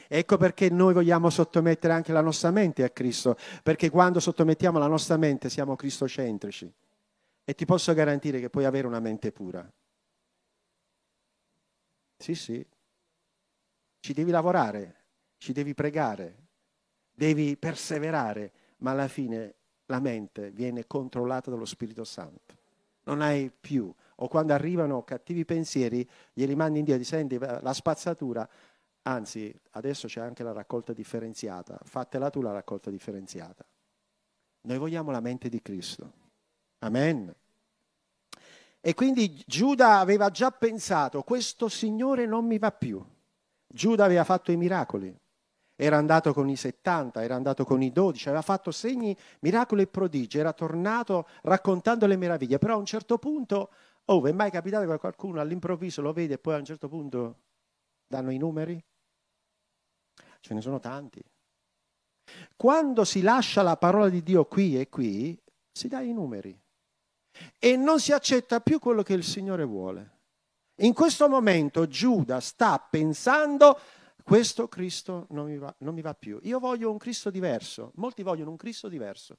Ecco 0.08 0.38
perché 0.38 0.70
noi 0.70 0.94
vogliamo 0.94 1.30
sottomettere 1.30 1.94
anche 1.94 2.14
la 2.14 2.22
nostra 2.22 2.52
mente 2.52 2.84
a 2.84 2.90
Cristo, 2.90 3.36
perché 3.64 3.90
quando 3.90 4.20
sottomettiamo 4.20 4.80
la 4.80 4.88
nostra 4.88 5.18
mente 5.18 5.50
siamo 5.50 5.76
cristocentrici. 5.76 6.72
E 7.44 7.54
ti 7.54 7.66
posso 7.66 7.94
garantire 7.94 8.40
che 8.40 8.50
puoi 8.50 8.66
avere 8.66 8.88
una 8.88 9.00
mente 9.00 9.32
pura. 9.32 9.70
Sì, 12.18 12.34
sì. 12.34 12.66
Ci 14.00 14.14
devi 14.14 14.32
lavorare, 14.32 15.04
ci 15.38 15.52
devi 15.52 15.74
pregare, 15.74 16.48
devi 17.12 17.58
perseverare, 17.58 18.52
ma 18.78 18.92
alla 18.92 19.08
fine 19.08 19.56
la 19.88 20.00
mente 20.00 20.52
viene 20.52 20.88
controllata 20.88 21.50
dallo 21.50 21.66
Spirito 21.66 22.04
Santo. 22.04 22.56
Non 23.04 23.22
hai 23.22 23.52
più 23.52 23.94
o 24.16 24.28
quando 24.28 24.54
arrivano 24.54 25.04
cattivi 25.04 25.46
pensieri, 25.46 26.08
glieli 26.34 26.56
mandi 26.56 26.80
in 26.80 26.86
Dio, 26.86 26.98
ti 26.98 27.04
senti 27.04 27.38
la 27.38 27.74
spazzatura, 27.74 28.48
anzi 29.04 29.54
adesso 29.72 30.08
c'è 30.08 30.22
anche 30.22 30.44
la 30.44 30.54
raccolta 30.54 30.94
differenziata, 30.94 31.80
fatela 31.84 32.30
tu 32.30 32.42
la 32.42 32.52
raccolta 32.52 32.90
differenziata. 32.90 33.66
Noi 34.62 34.78
vogliamo 34.78 35.12
la 35.12 35.20
mente 35.20 35.50
di 35.50 35.62
Cristo. 35.62 36.12
Amen. 36.80 37.34
E 38.82 38.94
quindi 38.94 39.44
Giuda 39.46 40.00
aveva 40.00 40.30
già 40.30 40.52
pensato, 40.52 41.24
questo 41.24 41.70
Signore 41.70 42.26
non 42.26 42.46
mi 42.46 42.60
va 42.60 42.72
più. 42.72 43.04
Giuda 43.68 44.06
aveva 44.06 44.24
fatto 44.24 44.52
i 44.52 44.58
miracoli, 44.58 45.16
era 45.76 45.98
andato 45.98 46.34
con 46.34 46.48
i 46.48 46.56
70, 46.56 47.22
era 47.22 47.36
andato 47.36 47.66
con 47.66 47.82
i 47.82 47.92
12, 47.92 48.28
aveva 48.28 48.42
fatto 48.42 48.72
segni, 48.72 49.16
miracoli 49.40 49.82
e 49.82 49.88
prodigi, 49.88 50.38
era 50.38 50.54
tornato 50.54 51.28
raccontando 51.42 52.06
le 52.06 52.16
meraviglie, 52.16 52.60
però 52.60 52.76
a 52.76 52.78
un 52.78 52.86
certo 52.86 53.18
punto 53.18 53.72
Oh, 54.06 54.26
è 54.26 54.32
mai 54.32 54.52
capitato 54.52 54.88
che 54.88 54.98
qualcuno 54.98 55.40
all'improvviso 55.40 56.02
lo 56.02 56.14
vede 56.14 56.36
e 56.36 56.38
poi 56.38 56.54
a 56.54 56.58
un 56.58 56.66
certo 56.66 56.88
punto 56.88 57.40
danno 58.08 58.32
i 58.32 58.38
numeri? 58.38 58.84
Ce 60.40 60.54
ne 60.54 60.62
sono 60.62 60.80
tanti. 60.80 61.24
Quando 62.56 63.04
si 63.04 63.22
lascia 63.22 63.62
la 63.62 63.78
parola 63.78 64.10
di 64.10 64.22
Dio 64.22 64.46
qui 64.46 64.80
e 64.80 64.90
qui, 64.90 65.40
si 65.72 65.88
dà 65.88 66.02
i 66.02 66.14
numeri 66.14 66.58
e 67.60 67.76
non 67.76 68.00
si 68.00 68.12
accetta 68.12 68.62
più 68.62 68.80
quello 68.80 69.04
che 69.04 69.14
il 69.14 69.24
Signore 69.24 69.64
vuole. 69.64 70.14
In 70.80 70.94
questo 70.94 71.28
momento 71.28 71.88
Giuda 71.88 72.40
sta 72.40 72.78
pensando 72.80 73.80
questo 74.24 74.68
Cristo 74.68 75.28
non 75.30 75.48
mi, 75.48 75.58
va, 75.58 75.74
non 75.80 75.94
mi 75.94 76.02
va 76.02 76.14
più. 76.14 76.40
Io 76.44 76.60
voglio 76.60 76.92
un 76.92 76.98
Cristo 76.98 77.30
diverso. 77.30 77.92
Molti 77.96 78.24
vogliono 78.24 78.52
un 78.52 78.58
Cristo 78.58 78.88
diverso. 78.88 79.38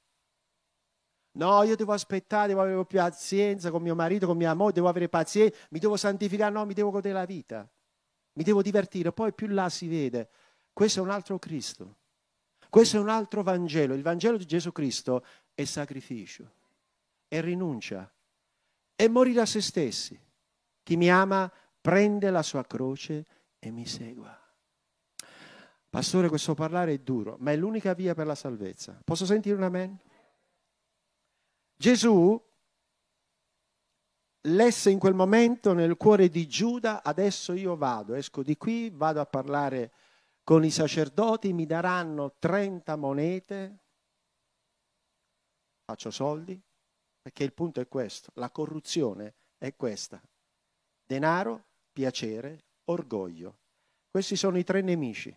No, 1.37 1.63
io 1.65 1.77
devo 1.77 1.93
aspettare, 1.93 2.49
devo 2.49 2.63
avere 2.63 2.83
pazienza 2.87 3.71
con 3.71 3.83
mio 3.83 3.95
marito, 3.95 4.27
con 4.27 4.39
mia 4.39 4.55
moglie, 4.55 4.73
devo 4.73 4.89
avere 4.89 5.09
pazienza, 5.09 5.57
mi 5.71 5.79
devo 5.79 5.97
santificare, 5.97 6.51
no, 6.51 6.65
mi 6.65 6.73
devo 6.73 6.91
godere 6.91 7.13
la 7.13 7.27
vita, 7.27 7.69
mi 8.33 8.43
devo 8.43 8.63
divertire. 8.63 9.13
Poi 9.13 9.35
più 9.35 9.47
là 9.49 9.69
si 9.69 9.87
vede, 9.87 10.31
questo 10.73 11.01
è 11.01 11.03
un 11.03 11.11
altro 11.11 11.39
Cristo, 11.39 11.97
questo 12.71 12.97
è 12.97 13.01
un 13.01 13.11
altro 13.11 13.43
Vangelo. 13.43 13.93
Il 13.93 14.03
Vangelo 14.03 14.39
di 14.39 14.47
Gesù 14.47 14.73
Cristo 14.73 15.25
è 15.55 15.65
sacrificio, 15.65 16.51
è 17.29 17.43
rinuncia, 17.43 18.11
è 18.95 19.07
morire 19.07 19.43
a 19.43 19.47
se 19.47 19.61
stessi. 19.61 20.19
Chi 20.83 20.97
mi 20.97 21.11
ama 21.11 21.53
prende 21.83 22.31
la 22.31 22.43
sua 22.43 22.65
croce 22.65 23.27
e 23.59 23.71
mi 23.71 23.87
segua. 23.87 24.35
Pastore, 25.91 26.31
questo 26.31 26.55
parlare 26.55 26.95
è 26.95 26.99
duro, 26.99 27.37
ma 27.41 27.53
è 27.53 27.57
l'unica 27.57 27.93
via 27.93 28.15
per 28.15 28.27
la 28.27 28.35
salvezza. 28.35 28.99
Posso 29.05 29.27
sentire 29.27 29.55
un 29.55 29.63
amen? 29.65 29.99
Gesù 31.77 32.43
lesse 34.49 34.91
in 34.91 34.99
quel 34.99 35.15
momento 35.15 35.73
nel 35.73 35.97
cuore 35.97 36.29
di 36.29 36.47
Giuda, 36.47 37.03
adesso 37.03 37.53
io 37.53 37.77
vado, 37.77 38.15
esco 38.15 38.43
di 38.43 38.57
qui, 38.57 38.91
vado 38.91 39.21
a 39.21 39.27
parlare 39.27 39.93
con 40.43 40.65
i 40.65 40.71
sacerdoti, 40.71 41.53
mi 41.53 41.67
daranno 41.67 42.37
30 42.39 42.97
monete, 42.97 43.79
faccio 45.85 46.11
soldi, 46.11 46.61
perché 47.21 47.45
il 47.45 47.53
punto 47.53 47.81
è 47.81 47.89
questo, 47.89 48.31
la 48.35 48.51
corruzione 48.51 49.35
è 49.59 49.75
questa, 49.75 50.23
denaro, 51.05 51.65
piacere, 51.93 52.65
orgoglio. 52.85 53.59
Questi 54.09 54.37
sono 54.37 54.59
i 54.59 54.65
tre 54.65 54.81
nemici. 54.81 55.37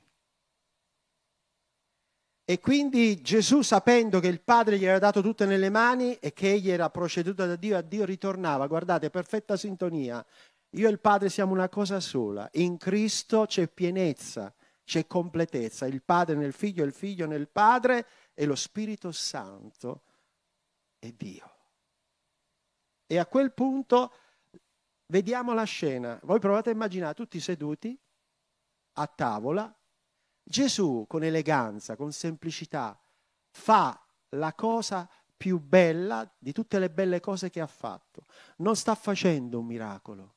E 2.50 2.60
quindi 2.60 3.22
Gesù, 3.22 3.62
sapendo 3.62 4.20
che 4.20 4.26
il 4.26 4.42
Padre 4.42 4.80
gli 4.80 4.84
aveva 4.84 4.98
dato 4.98 5.22
tutto 5.22 5.46
nelle 5.46 5.70
mani 5.70 6.16
e 6.16 6.34
che 6.34 6.54
egli 6.54 6.72
era 6.72 6.90
proceduto 6.90 7.46
da 7.46 7.56
Dio, 7.56 7.78
a 7.78 7.82
Dio 7.82 8.06
ritornava. 8.06 8.66
Guardate, 8.66 9.12
perfetta 9.12 9.56
sintonia. 9.56 10.26
Io 10.72 10.88
e 10.88 10.90
il 10.90 11.00
Padre 11.00 11.30
siamo 11.30 11.54
una 11.54 11.70
cosa 11.70 12.00
sola. 12.00 12.50
In 12.54 12.78
Cristo 12.78 13.46
c'è 13.46 13.68
pienezza, 13.68 14.52
c'è 14.84 15.06
completezza. 15.06 15.86
Il 15.86 16.02
Padre 16.02 16.38
nel 16.38 16.54
Figlio, 16.54 16.84
il 16.84 16.92
Figlio 16.92 17.28
nel 17.28 17.48
Padre 17.48 18.08
e 18.34 18.46
lo 18.48 18.56
Spirito 18.56 19.12
Santo 19.12 20.02
è 20.98 21.12
Dio. 21.12 21.52
E 23.06 23.20
a 23.20 23.28
quel 23.28 23.54
punto 23.54 24.12
vediamo 25.06 25.54
la 25.54 25.66
scena. 25.66 26.20
Voi 26.24 26.40
provate 26.40 26.72
a 26.72 26.74
immaginare 26.74 27.14
tutti 27.14 27.40
seduti 27.40 27.96
a 28.94 29.06
tavola. 29.06 29.72
Gesù 30.50 31.06
con 31.08 31.24
eleganza, 31.24 31.96
con 31.96 32.12
semplicità, 32.12 33.00
fa 33.52 34.04
la 34.30 34.54
cosa 34.54 35.08
più 35.38 35.60
bella 35.60 36.28
di 36.38 36.52
tutte 36.52 36.80
le 36.80 36.90
belle 36.90 37.20
cose 37.20 37.52
che 37.52 37.62
ha 37.62 37.68
fatto. 37.68 38.26
Non 38.58 38.76
sta 38.76 38.96
facendo 38.96 39.60
un 39.60 39.66
miracolo 39.68 40.34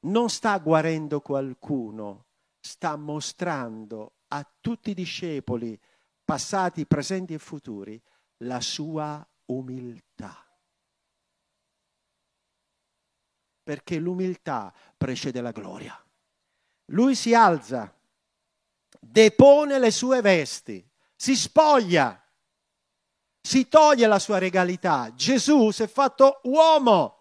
non 0.00 0.28
sta 0.28 0.56
guarendo 0.58 1.20
qualcuno, 1.20 2.26
sta 2.60 2.96
mostrando 2.96 4.18
a 4.28 4.48
tutti 4.60 4.90
i 4.90 4.94
discepoli, 4.94 5.78
passati, 6.24 6.86
presenti 6.86 7.34
e 7.34 7.38
futuri, 7.38 8.00
la 8.38 8.60
sua 8.60 9.26
umiltà. 9.46 10.44
Perché 13.62 13.98
l'umiltà 13.98 14.72
precede 14.96 15.40
la 15.40 15.50
gloria. 15.50 16.00
Lui 16.86 17.14
si 17.14 17.34
alza, 17.34 17.94
depone 19.00 19.78
le 19.78 19.90
sue 19.90 20.20
vesti, 20.20 20.86
si 21.14 21.36
spoglia, 21.36 22.22
si 23.40 23.68
toglie 23.68 24.06
la 24.06 24.18
sua 24.18 24.38
regalità. 24.38 25.12
Gesù 25.14 25.70
si 25.70 25.82
è 25.82 25.88
fatto 25.88 26.40
uomo 26.44 27.18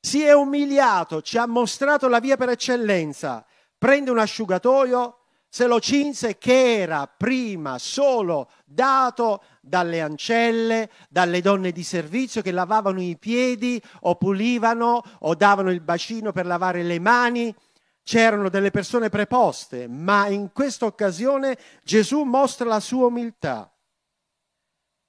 si 0.00 0.22
è 0.22 0.32
umiliato, 0.32 1.20
ci 1.20 1.36
ha 1.36 1.46
mostrato 1.46 2.08
la 2.08 2.20
via 2.20 2.36
per 2.36 2.48
eccellenza. 2.48 3.44
Prende 3.76 4.10
un 4.10 4.18
asciugatoio, 4.18 5.18
se 5.46 5.66
lo 5.66 5.78
cinse 5.78 6.38
che 6.38 6.78
era 6.80 7.06
prima 7.06 7.76
solo 7.78 8.50
dato 8.64 9.42
dalle 9.60 10.00
ancelle, 10.00 10.90
dalle 11.10 11.42
donne 11.42 11.72
di 11.72 11.82
servizio 11.82 12.40
che 12.40 12.50
lavavano 12.50 13.00
i 13.02 13.16
piedi 13.18 13.80
o 14.02 14.14
pulivano 14.14 15.02
o 15.20 15.34
davano 15.34 15.70
il 15.70 15.80
bacino 15.80 16.32
per 16.32 16.46
lavare 16.46 16.82
le 16.82 16.98
mani. 16.98 17.54
C'erano 18.02 18.48
delle 18.48 18.70
persone 18.70 19.08
preposte, 19.08 19.86
ma 19.86 20.28
in 20.28 20.52
questa 20.52 20.86
occasione 20.86 21.58
Gesù 21.82 22.22
mostra 22.22 22.68
la 22.68 22.80
sua 22.80 23.06
umiltà. 23.06 23.72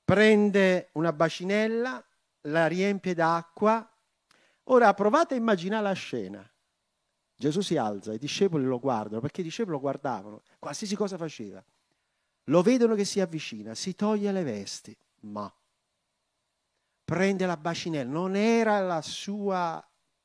Prende 0.03 0.89
una 0.93 1.13
bacinella, 1.13 2.03
la 2.41 2.67
riempie 2.67 3.13
d'acqua, 3.13 3.91
Ora 4.71 4.93
provate 4.93 5.33
a 5.33 5.37
immaginare 5.37 5.83
la 5.83 5.93
scena. 5.93 6.49
Gesù 7.35 7.61
si 7.61 7.75
alza, 7.75 8.13
i 8.13 8.19
discepoli 8.19 8.65
lo 8.65 8.79
guardano, 8.79 9.19
perché 9.19 9.41
i 9.41 9.43
discepoli 9.43 9.75
lo 9.75 9.81
guardavano, 9.81 10.43
qualsiasi 10.59 10.95
cosa 10.95 11.17
faceva. 11.17 11.63
Lo 12.45 12.61
vedono 12.61 12.95
che 12.95 13.03
si 13.03 13.19
avvicina, 13.19 13.73
si 13.73 13.95
toglie 13.95 14.31
le 14.31 14.43
vesti, 14.43 14.95
ma 15.21 15.51
prende 17.03 17.45
la 17.45 17.57
bacinella, 17.57 18.09
non 18.09 18.35
era 18.35 18.79
la 18.79 19.01
sua 19.01 19.83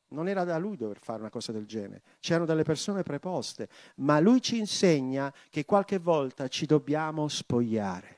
non 0.08 0.28
era 0.28 0.44
da 0.44 0.58
lui 0.58 0.76
dover 0.76 0.98
fare 0.98 1.20
una 1.20 1.30
cosa 1.30 1.52
del 1.52 1.66
genere, 1.66 2.02
c'erano 2.20 2.46
delle 2.46 2.62
persone 2.62 3.02
preposte, 3.02 3.68
ma 3.96 4.20
lui 4.20 4.40
ci 4.40 4.58
insegna 4.58 5.32
che 5.50 5.64
qualche 5.64 5.98
volta 5.98 6.48
ci 6.48 6.66
dobbiamo 6.66 7.28
spogliare. 7.28 8.14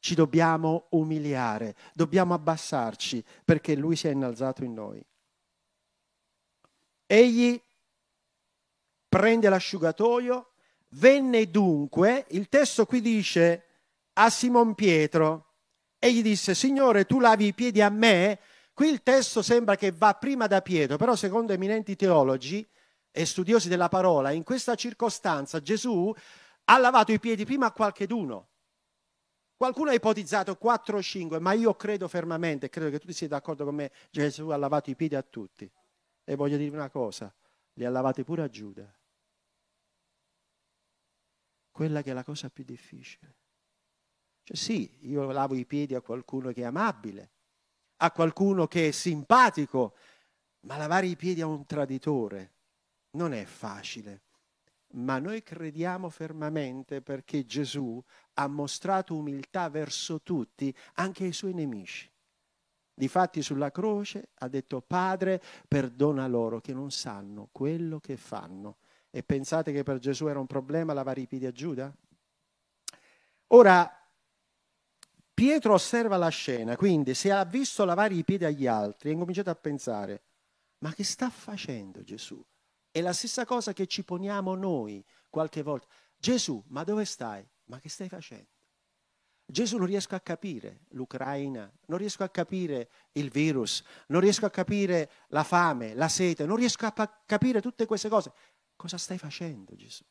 Ci 0.00 0.14
dobbiamo 0.14 0.86
umiliare, 0.90 1.76
dobbiamo 1.92 2.32
abbassarci 2.32 3.22
perché 3.44 3.76
Lui 3.76 3.96
si 3.96 4.08
è 4.08 4.10
innalzato 4.12 4.64
in 4.64 4.72
noi. 4.72 5.04
Egli 7.04 7.60
prende 9.06 9.50
l'asciugatoio, 9.50 10.52
venne 10.90 11.50
dunque, 11.50 12.24
il 12.30 12.48
testo 12.48 12.86
qui 12.86 13.02
dice 13.02 13.64
a 14.14 14.30
Simon 14.30 14.74
Pietro, 14.74 15.54
egli 15.98 16.22
disse, 16.22 16.54
Signore, 16.54 17.04
tu 17.04 17.20
lavi 17.20 17.48
i 17.48 17.52
piedi 17.52 17.82
a 17.82 17.90
me? 17.90 18.38
Qui 18.72 18.88
il 18.88 19.02
testo 19.02 19.42
sembra 19.42 19.76
che 19.76 19.92
va 19.92 20.14
prima 20.14 20.46
da 20.46 20.62
Pietro, 20.62 20.96
però 20.96 21.14
secondo 21.14 21.52
eminenti 21.52 21.96
teologi 21.96 22.66
e 23.10 23.26
studiosi 23.26 23.68
della 23.68 23.88
parola, 23.88 24.30
in 24.30 24.42
questa 24.44 24.74
circostanza 24.74 25.60
Gesù 25.60 26.12
ha 26.64 26.78
lavato 26.78 27.12
i 27.12 27.18
piedi 27.18 27.44
prima 27.44 27.66
a 27.66 27.72
qualcheduno. 27.72 28.48
Qualcuno 29.56 29.90
ha 29.90 29.94
ipotizzato 29.94 30.56
4 30.56 30.96
o 30.96 31.02
5, 31.02 31.38
ma 31.38 31.52
io 31.52 31.74
credo 31.74 32.08
fermamente, 32.08 32.70
credo 32.70 32.88
che 32.90 32.98
tutti 32.98 33.12
siete 33.12 33.34
d'accordo 33.34 33.64
con 33.64 33.74
me, 33.74 33.92
Gesù 34.10 34.48
ha 34.48 34.56
lavato 34.56 34.88
i 34.88 34.96
piedi 34.96 35.16
a 35.16 35.22
tutti. 35.22 35.70
E 36.24 36.34
voglio 36.34 36.56
dire 36.56 36.74
una 36.74 36.88
cosa, 36.88 37.34
li 37.74 37.84
ha 37.84 37.90
lavati 37.90 38.24
pure 38.24 38.42
a 38.42 38.48
Giuda. 38.48 38.90
Quella 41.70 42.02
che 42.02 42.10
è 42.10 42.14
la 42.14 42.24
cosa 42.24 42.48
più 42.48 42.64
difficile. 42.64 43.36
Cioè 44.44 44.56
sì, 44.56 44.98
io 45.02 45.30
lavo 45.30 45.54
i 45.54 45.66
piedi 45.66 45.94
a 45.94 46.00
qualcuno 46.00 46.52
che 46.52 46.62
è 46.62 46.64
amabile, 46.64 47.30
a 48.02 48.10
qualcuno 48.12 48.66
che 48.66 48.88
è 48.88 48.90
simpatico, 48.90 49.94
ma 50.60 50.76
lavare 50.76 51.06
i 51.06 51.16
piedi 51.16 51.40
a 51.40 51.46
un 51.46 51.64
traditore 51.66 52.52
non 53.12 53.32
è 53.32 53.44
facile 53.44 54.22
ma 54.92 55.18
noi 55.18 55.42
crediamo 55.42 56.08
fermamente 56.08 57.00
perché 57.02 57.44
Gesù 57.44 58.02
ha 58.34 58.46
mostrato 58.48 59.14
umiltà 59.14 59.68
verso 59.68 60.20
tutti, 60.22 60.74
anche 60.94 61.24
ai 61.24 61.32
suoi 61.32 61.54
nemici. 61.54 62.10
Difatti 62.92 63.40
sulla 63.40 63.70
croce 63.70 64.30
ha 64.34 64.48
detto 64.48 64.82
Padre, 64.82 65.40
perdona 65.68 66.26
loro 66.26 66.60
che 66.60 66.72
non 66.72 66.90
sanno 66.90 67.48
quello 67.52 68.00
che 68.00 68.16
fanno. 68.16 68.78
E 69.10 69.22
pensate 69.22 69.72
che 69.72 69.82
per 69.82 69.98
Gesù 69.98 70.26
era 70.26 70.38
un 70.38 70.46
problema 70.46 70.92
lavare 70.92 71.22
i 71.22 71.26
piedi 71.26 71.46
a 71.46 71.52
Giuda? 71.52 71.92
Ora, 73.48 73.99
Pietro 75.40 75.72
osserva 75.72 76.18
la 76.18 76.28
scena, 76.28 76.76
quindi 76.76 77.14
se 77.14 77.32
ha 77.32 77.42
visto 77.46 77.86
lavare 77.86 78.12
i 78.12 78.24
piedi 78.24 78.44
agli 78.44 78.66
altri, 78.66 79.08
ha 79.08 79.12
incominciato 79.12 79.48
a 79.48 79.54
pensare, 79.54 80.22
ma 80.80 80.92
che 80.92 81.02
sta 81.02 81.30
facendo 81.30 82.02
Gesù? 82.02 82.44
È 82.90 83.00
la 83.00 83.14
stessa 83.14 83.46
cosa 83.46 83.72
che 83.72 83.86
ci 83.86 84.04
poniamo 84.04 84.54
noi 84.54 85.02
qualche 85.30 85.62
volta. 85.62 85.86
Gesù, 86.14 86.62
ma 86.66 86.84
dove 86.84 87.06
stai? 87.06 87.42
Ma 87.68 87.78
che 87.78 87.88
stai 87.88 88.10
facendo? 88.10 88.50
Gesù 89.46 89.78
non 89.78 89.86
riesco 89.86 90.14
a 90.14 90.20
capire 90.20 90.80
l'Ucraina, 90.88 91.72
non 91.86 91.96
riesco 91.96 92.22
a 92.22 92.28
capire 92.28 92.90
il 93.12 93.30
virus, 93.30 93.82
non 94.08 94.20
riesco 94.20 94.44
a 94.44 94.50
capire 94.50 95.10
la 95.28 95.42
fame, 95.42 95.94
la 95.94 96.08
sete, 96.08 96.44
non 96.44 96.56
riesco 96.56 96.84
a 96.84 97.22
capire 97.24 97.62
tutte 97.62 97.86
queste 97.86 98.10
cose. 98.10 98.30
Cosa 98.76 98.98
stai 98.98 99.16
facendo 99.16 99.74
Gesù? 99.74 100.04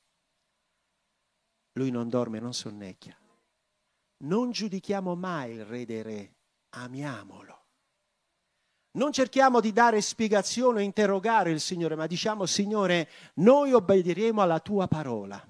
Lui 1.74 1.92
non 1.92 2.10
dorme, 2.10 2.40
non 2.40 2.56
sonnecchia. 2.56 3.16
Non 4.22 4.52
giudichiamo 4.52 5.16
mai 5.16 5.54
il 5.54 5.66
re 5.66 5.86
dei 5.86 6.02
re, 6.02 6.34
amiamolo. 6.72 7.58
Non 8.92 9.12
cerchiamo 9.12 9.60
di 9.60 9.72
dare 9.72 10.02
spiegazione 10.02 10.80
o 10.80 10.84
interrogare 10.84 11.52
il 11.52 11.60
Signore, 11.60 11.96
ma 11.96 12.08
diciamo 12.08 12.46
Signore, 12.46 13.08
noi 13.36 13.72
obbediremo 13.72 14.42
alla 14.42 14.60
tua 14.60 14.88
parola. 14.88 15.42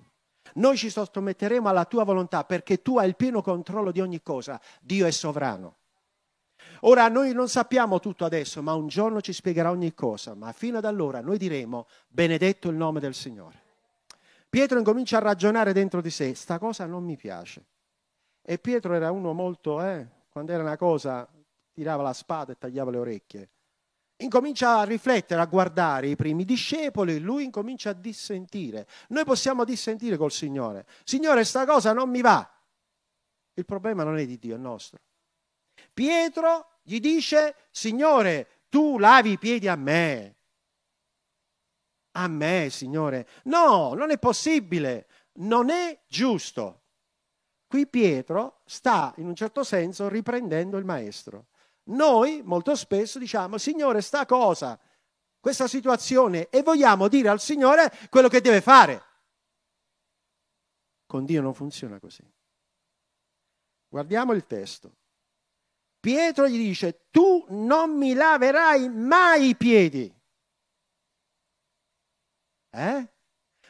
Noi 0.55 0.77
ci 0.77 0.89
sottometteremo 0.89 1.67
alla 1.67 1.85
tua 1.85 2.03
volontà 2.03 2.43
perché 2.43 2.81
tu 2.81 2.97
hai 2.97 3.07
il 3.07 3.15
pieno 3.15 3.41
controllo 3.41 3.91
di 3.91 4.01
ogni 4.01 4.21
cosa. 4.21 4.59
Dio 4.81 5.07
è 5.07 5.11
sovrano. 5.11 5.77
Ora 6.81 7.07
noi 7.07 7.33
non 7.33 7.49
sappiamo 7.49 7.99
tutto 7.99 8.25
adesso, 8.25 8.61
ma 8.61 8.73
un 8.73 8.87
giorno 8.87 9.21
ci 9.21 9.33
spiegherà 9.33 9.71
ogni 9.71 9.93
cosa, 9.93 10.35
ma 10.35 10.51
fino 10.51 10.77
ad 10.77 10.85
allora 10.85 11.21
noi 11.21 11.37
diremo 11.37 11.87
benedetto 12.07 12.69
il 12.69 12.75
nome 12.75 12.99
del 12.99 13.13
Signore. 13.13 13.61
Pietro 14.49 14.77
incomincia 14.77 15.17
a 15.17 15.21
ragionare 15.21 15.73
dentro 15.73 16.01
di 16.01 16.09
sé, 16.09 16.35
sta 16.35 16.59
cosa 16.59 16.85
non 16.85 17.03
mi 17.03 17.15
piace. 17.15 17.65
E 18.41 18.57
Pietro 18.57 18.93
era 18.93 19.11
uno 19.11 19.33
molto, 19.33 19.81
eh, 19.81 20.07
quando 20.29 20.51
era 20.51 20.63
una 20.63 20.77
cosa 20.77 21.27
tirava 21.71 22.03
la 22.03 22.13
spada 22.13 22.51
e 22.51 22.57
tagliava 22.57 22.91
le 22.91 22.97
orecchie. 22.97 23.49
Incomincia 24.21 24.79
a 24.79 24.83
riflettere, 24.83 25.39
a 25.39 25.45
guardare 25.45 26.07
i 26.07 26.15
primi 26.17 26.43
discepoli, 26.43 27.19
lui 27.19 27.45
incomincia 27.45 27.91
a 27.91 27.93
dissentire. 27.93 28.85
Noi 29.09 29.23
possiamo 29.23 29.63
dissentire 29.63 30.17
col 30.17 30.31
Signore. 30.31 30.85
Signore, 31.05 31.45
sta 31.45 31.65
cosa 31.65 31.93
non 31.93 32.09
mi 32.09 32.19
va. 32.19 32.49
Il 33.53 33.65
problema 33.65 34.03
non 34.03 34.17
è 34.17 34.25
di 34.25 34.37
Dio, 34.37 34.55
è 34.55 34.57
nostro. 34.57 34.99
Pietro 35.93 36.79
gli 36.83 36.99
dice, 36.99 37.55
Signore, 37.71 38.65
tu 38.69 38.97
lavi 38.97 39.31
i 39.31 39.37
piedi 39.37 39.67
a 39.69 39.75
me. 39.75 40.35
A 42.11 42.27
me, 42.27 42.69
Signore. 42.69 43.27
No, 43.43 43.93
non 43.93 44.11
è 44.11 44.17
possibile. 44.17 45.07
Non 45.39 45.69
è 45.69 45.97
giusto. 46.07 46.81
Qui 47.69 47.85
Pietro 47.85 48.61
sta, 48.65 49.13
in 49.17 49.27
un 49.27 49.35
certo 49.35 49.63
senso, 49.63 50.09
riprendendo 50.09 50.77
il 50.77 50.85
maestro. 50.85 51.49
Noi 51.89 52.41
molto 52.41 52.75
spesso 52.75 53.19
diciamo, 53.19 53.59
Signore, 53.59 54.01
sta 54.01 54.25
cosa, 54.25 54.79
questa 55.39 55.67
situazione, 55.67 56.49
e 56.49 56.63
vogliamo 56.63 57.07
dire 57.07 57.29
al 57.29 57.39
Signore 57.39 57.91
quello 58.09 58.27
che 58.27 58.41
deve 58.41 58.61
fare. 58.61 59.03
Con 61.05 61.25
Dio 61.25 61.43
non 61.43 61.53
funziona 61.53 61.99
così. 61.99 62.23
Guardiamo 63.87 64.33
il 64.33 64.47
testo. 64.47 64.95
Pietro 65.99 66.47
gli 66.47 66.57
dice, 66.57 67.05
tu 67.11 67.45
non 67.49 67.95
mi 67.95 68.15
laverai 68.15 68.89
mai 68.89 69.49
i 69.49 69.55
piedi. 69.55 70.11
Eh? 72.71 73.13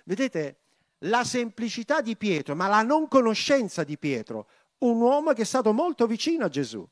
Vedete 0.06 0.59
la 1.04 1.24
semplicità 1.24 2.02
di 2.02 2.18
Pietro, 2.18 2.56
ma 2.56 2.68
la 2.68 2.82
non 2.82 3.08
conoscenza 3.08 3.84
di 3.84 3.98
Pietro, 3.98 4.48
un 4.80 5.00
uomo 5.00 5.34
che 5.34 5.44
è 5.44 5.46
stato 5.46 5.72
molto 5.74 6.08
vicino 6.08 6.46
a 6.46 6.50
Gesù. 6.50 6.88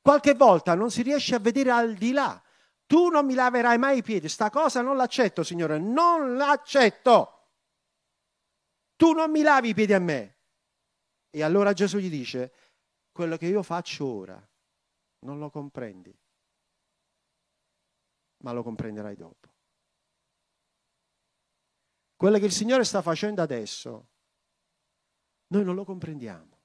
Qualche 0.00 0.34
volta 0.34 0.74
non 0.74 0.90
si 0.90 1.02
riesce 1.02 1.34
a 1.34 1.38
vedere 1.38 1.70
al 1.70 1.94
di 1.94 2.12
là. 2.12 2.42
Tu 2.86 3.08
non 3.08 3.24
mi 3.24 3.34
laverai 3.34 3.78
mai 3.78 3.98
i 3.98 4.02
piedi, 4.02 4.28
sta 4.28 4.50
cosa 4.50 4.82
non 4.82 4.96
l'accetto, 4.96 5.42
Signore, 5.42 5.78
non 5.78 6.36
l'accetto. 6.36 7.48
Tu 8.96 9.12
non 9.12 9.30
mi 9.30 9.42
lavi 9.42 9.70
i 9.70 9.74
piedi 9.74 9.94
a 9.94 9.98
me. 9.98 10.36
E 11.30 11.42
allora 11.42 11.72
Gesù 11.72 11.98
gli 11.98 12.10
dice, 12.10 12.52
quello 13.12 13.36
che 13.36 13.46
io 13.46 13.62
faccio 13.62 14.04
ora 14.04 14.48
non 15.20 15.38
lo 15.38 15.50
comprendi, 15.50 16.14
ma 18.38 18.52
lo 18.52 18.62
comprenderai 18.62 19.16
dopo. 19.16 19.51
Quello 22.22 22.38
che 22.38 22.44
il 22.44 22.52
Signore 22.52 22.84
sta 22.84 23.02
facendo 23.02 23.42
adesso, 23.42 24.06
noi 25.48 25.64
non 25.64 25.74
lo 25.74 25.84
comprendiamo. 25.84 26.56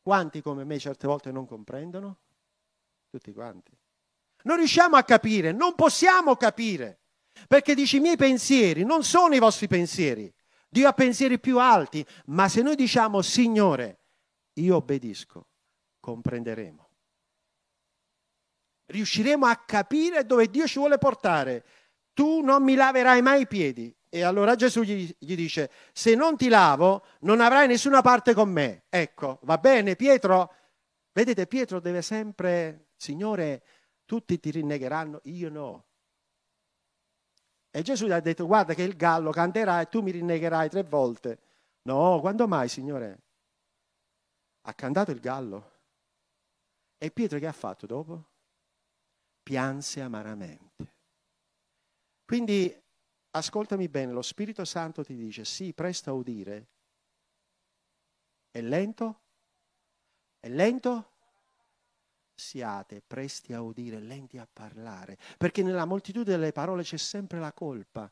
Quanti 0.00 0.40
come 0.40 0.64
me 0.64 0.78
certe 0.78 1.06
volte 1.06 1.30
non 1.30 1.44
comprendono? 1.44 2.16
Tutti 3.10 3.30
quanti. 3.34 3.76
Non 4.44 4.56
riusciamo 4.56 4.96
a 4.96 5.02
capire, 5.02 5.52
non 5.52 5.74
possiamo 5.74 6.34
capire, 6.36 7.00
perché 7.46 7.74
dici 7.74 7.98
i 7.98 8.00
miei 8.00 8.16
pensieri 8.16 8.84
non 8.84 9.04
sono 9.04 9.34
i 9.34 9.38
vostri 9.38 9.68
pensieri. 9.68 10.32
Dio 10.66 10.88
ha 10.88 10.94
pensieri 10.94 11.38
più 11.38 11.58
alti, 11.58 12.02
ma 12.28 12.48
se 12.48 12.62
noi 12.62 12.74
diciamo 12.74 13.20
Signore, 13.20 13.98
io 14.54 14.76
obbedisco, 14.76 15.46
comprenderemo. 16.00 16.88
Riusciremo 18.86 19.44
a 19.44 19.56
capire 19.56 20.24
dove 20.24 20.48
Dio 20.48 20.66
ci 20.66 20.78
vuole 20.78 20.96
portare. 20.96 21.66
Tu 22.14 22.40
non 22.40 22.62
mi 22.64 22.74
laverai 22.74 23.20
mai 23.20 23.42
i 23.42 23.46
piedi, 23.46 23.94
e 24.14 24.20
allora 24.20 24.56
Gesù 24.56 24.82
gli, 24.82 25.10
gli, 25.18 25.34
dice, 25.34 25.70
se 25.94 26.14
non 26.14 26.36
ti 26.36 26.48
lavo 26.48 27.02
non 27.20 27.40
avrai 27.40 27.66
nessuna 27.66 28.02
parte 28.02 28.34
con 28.34 28.50
me. 28.50 28.82
Ecco, 28.90 29.38
va 29.44 29.56
bene 29.56 29.96
Pietro? 29.96 30.54
Vedete, 31.12 31.46
Pietro 31.46 31.80
deve 31.80 32.02
sempre, 32.02 32.88
Signore, 32.94 33.62
tutti 34.04 34.38
ti 34.38 34.50
rinnegheranno, 34.50 35.20
io 35.24 35.48
no. 35.48 35.86
E 37.70 37.80
Gesù 37.80 38.04
gli 38.04 38.12
ha 38.12 38.20
detto, 38.20 38.44
guarda 38.44 38.74
che 38.74 38.82
il 38.82 38.96
gallo 38.96 39.30
canterà 39.30 39.80
e 39.80 39.88
tu 39.88 40.02
mi 40.02 40.10
rinnegherai 40.10 40.68
tre 40.68 40.82
volte. 40.82 41.38
No, 41.84 42.20
quando 42.20 42.46
mai, 42.46 42.68
Signore? 42.68 43.18
Ha 44.60 44.74
cantato 44.74 45.10
il 45.10 45.20
gallo. 45.20 45.70
E 46.98 47.10
Pietro 47.10 47.38
che 47.38 47.46
ha 47.46 47.52
fatto 47.52 47.86
dopo? 47.86 48.28
Pianse 49.42 50.02
amaramente. 50.02 50.92
Quindi 52.26 52.81
ascoltami 53.32 53.88
bene, 53.88 54.12
lo 54.12 54.22
Spirito 54.22 54.64
Santo 54.64 55.04
ti 55.04 55.14
dice, 55.14 55.44
sì, 55.44 55.72
presto 55.72 56.10
a 56.10 56.14
udire. 56.14 56.68
È 58.50 58.60
lento? 58.60 59.20
È 60.38 60.48
lento? 60.48 61.10
Siate 62.34 63.02
presti 63.06 63.52
a 63.52 63.60
udire, 63.60 64.00
lenti 64.00 64.38
a 64.38 64.48
parlare, 64.50 65.18
perché 65.38 65.62
nella 65.62 65.84
moltitudine 65.84 66.36
delle 66.36 66.52
parole 66.52 66.82
c'è 66.82 66.96
sempre 66.96 67.38
la 67.38 67.52
colpa. 67.52 68.10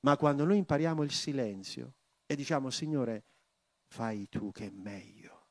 Ma 0.00 0.16
quando 0.16 0.44
noi 0.44 0.58
impariamo 0.58 1.02
il 1.02 1.12
silenzio 1.12 1.94
e 2.26 2.36
diciamo, 2.36 2.70
Signore, 2.70 3.24
fai 3.86 4.28
tu 4.28 4.52
che 4.52 4.66
è 4.66 4.70
meglio, 4.70 5.48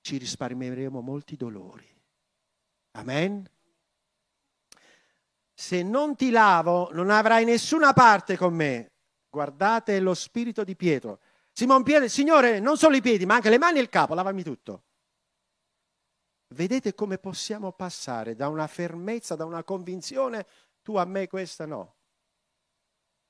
ci 0.00 0.16
risparmieremo 0.16 1.00
molti 1.00 1.36
dolori. 1.36 1.88
Amen? 2.92 3.48
Se 5.54 5.82
non 5.82 6.16
ti 6.16 6.30
lavo 6.30 6.90
non 6.92 7.10
avrai 7.10 7.44
nessuna 7.44 7.92
parte 7.92 8.36
con 8.36 8.54
me. 8.54 8.92
Guardate 9.28 10.00
lo 10.00 10.14
spirito 10.14 10.64
di 10.64 10.76
Pietro. 10.76 11.20
Simon 11.52 11.82
Pietro, 11.82 12.08
Signore, 12.08 12.60
non 12.60 12.76
solo 12.76 12.96
i 12.96 13.02
piedi, 13.02 13.26
ma 13.26 13.34
anche 13.34 13.50
le 13.50 13.58
mani 13.58 13.78
e 13.78 13.82
il 13.82 13.88
capo, 13.88 14.14
lavami 14.14 14.42
tutto. 14.42 14.84
Vedete 16.54 16.94
come 16.94 17.18
possiamo 17.18 17.72
passare 17.72 18.34
da 18.34 18.48
una 18.48 18.66
fermezza, 18.66 19.36
da 19.36 19.44
una 19.44 19.62
convinzione, 19.64 20.46
tu 20.82 20.96
a 20.96 21.04
me 21.04 21.26
questa 21.28 21.66
no. 21.66 21.96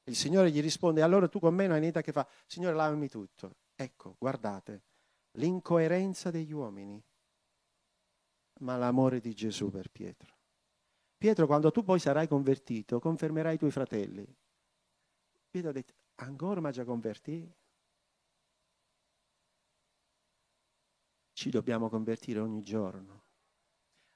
Il 0.05 0.17
Signore 0.17 0.51
gli 0.51 0.61
risponde, 0.61 1.03
allora 1.03 1.29
tu 1.29 1.39
con 1.39 1.55
me 1.55 1.65
non 1.65 1.75
hai 1.75 1.81
niente 1.81 2.01
a 2.01 2.03
che 2.03 2.13
fare. 2.13 2.29
Signore, 2.47 2.75
lavami 2.75 3.09
tutto. 3.09 3.59
Ecco, 3.77 4.17
guardate, 4.19 4.83
l'incoerenza 5.33 6.31
degli 6.31 6.53
uomini, 6.53 7.01
ma 8.61 8.77
l'amore 8.77 9.21
di 9.21 9.35
Gesù 9.35 9.71
per 9.71 9.89
Pietro. 9.91 10.42
Pietro, 11.23 11.47
quando 11.47 11.71
tu 11.71 11.85
poi 11.85 12.01
sarai 12.01 12.27
convertito, 12.27 12.99
confermerai 12.99 13.55
i 13.55 13.59
tuoi 13.59 13.71
fratelli. 13.71 14.27
Pietro 15.49 15.71
ha 15.71 15.73
detto, 15.73 15.95
ancora 16.17 16.61
ma 16.61 16.73
già 16.73 16.83
convertì? 16.83 17.49
Ci 21.33 21.49
dobbiamo 21.49 21.89
convertire 21.89 22.41
ogni 22.41 22.65
giorno. 22.65 23.23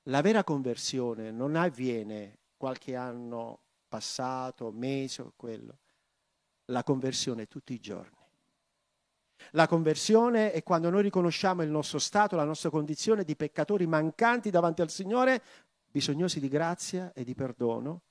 La 0.08 0.20
vera 0.20 0.42
conversione 0.42 1.30
non 1.30 1.54
avviene 1.54 2.38
qualche 2.56 2.96
anno 2.96 3.60
passato, 3.86 4.72
mese 4.72 5.22
o 5.22 5.32
quello. 5.36 5.78
La 6.72 6.82
conversione 6.82 7.42
è 7.42 7.46
tutti 7.46 7.72
i 7.72 7.78
giorni. 7.78 8.16
La 9.52 9.68
conversione 9.68 10.50
è 10.50 10.62
quando 10.64 10.90
noi 10.90 11.02
riconosciamo 11.02 11.62
il 11.62 11.70
nostro 11.70 12.00
stato, 12.00 12.34
la 12.34 12.44
nostra 12.44 12.70
condizione 12.70 13.22
di 13.22 13.36
peccatori 13.36 13.86
mancanti 13.86 14.50
davanti 14.50 14.80
al 14.80 14.90
Signore, 14.90 15.42
bisognosi 15.96 16.40
di 16.40 16.48
grazia 16.48 17.14
e 17.14 17.24
di 17.24 17.35
perdono 17.35 18.02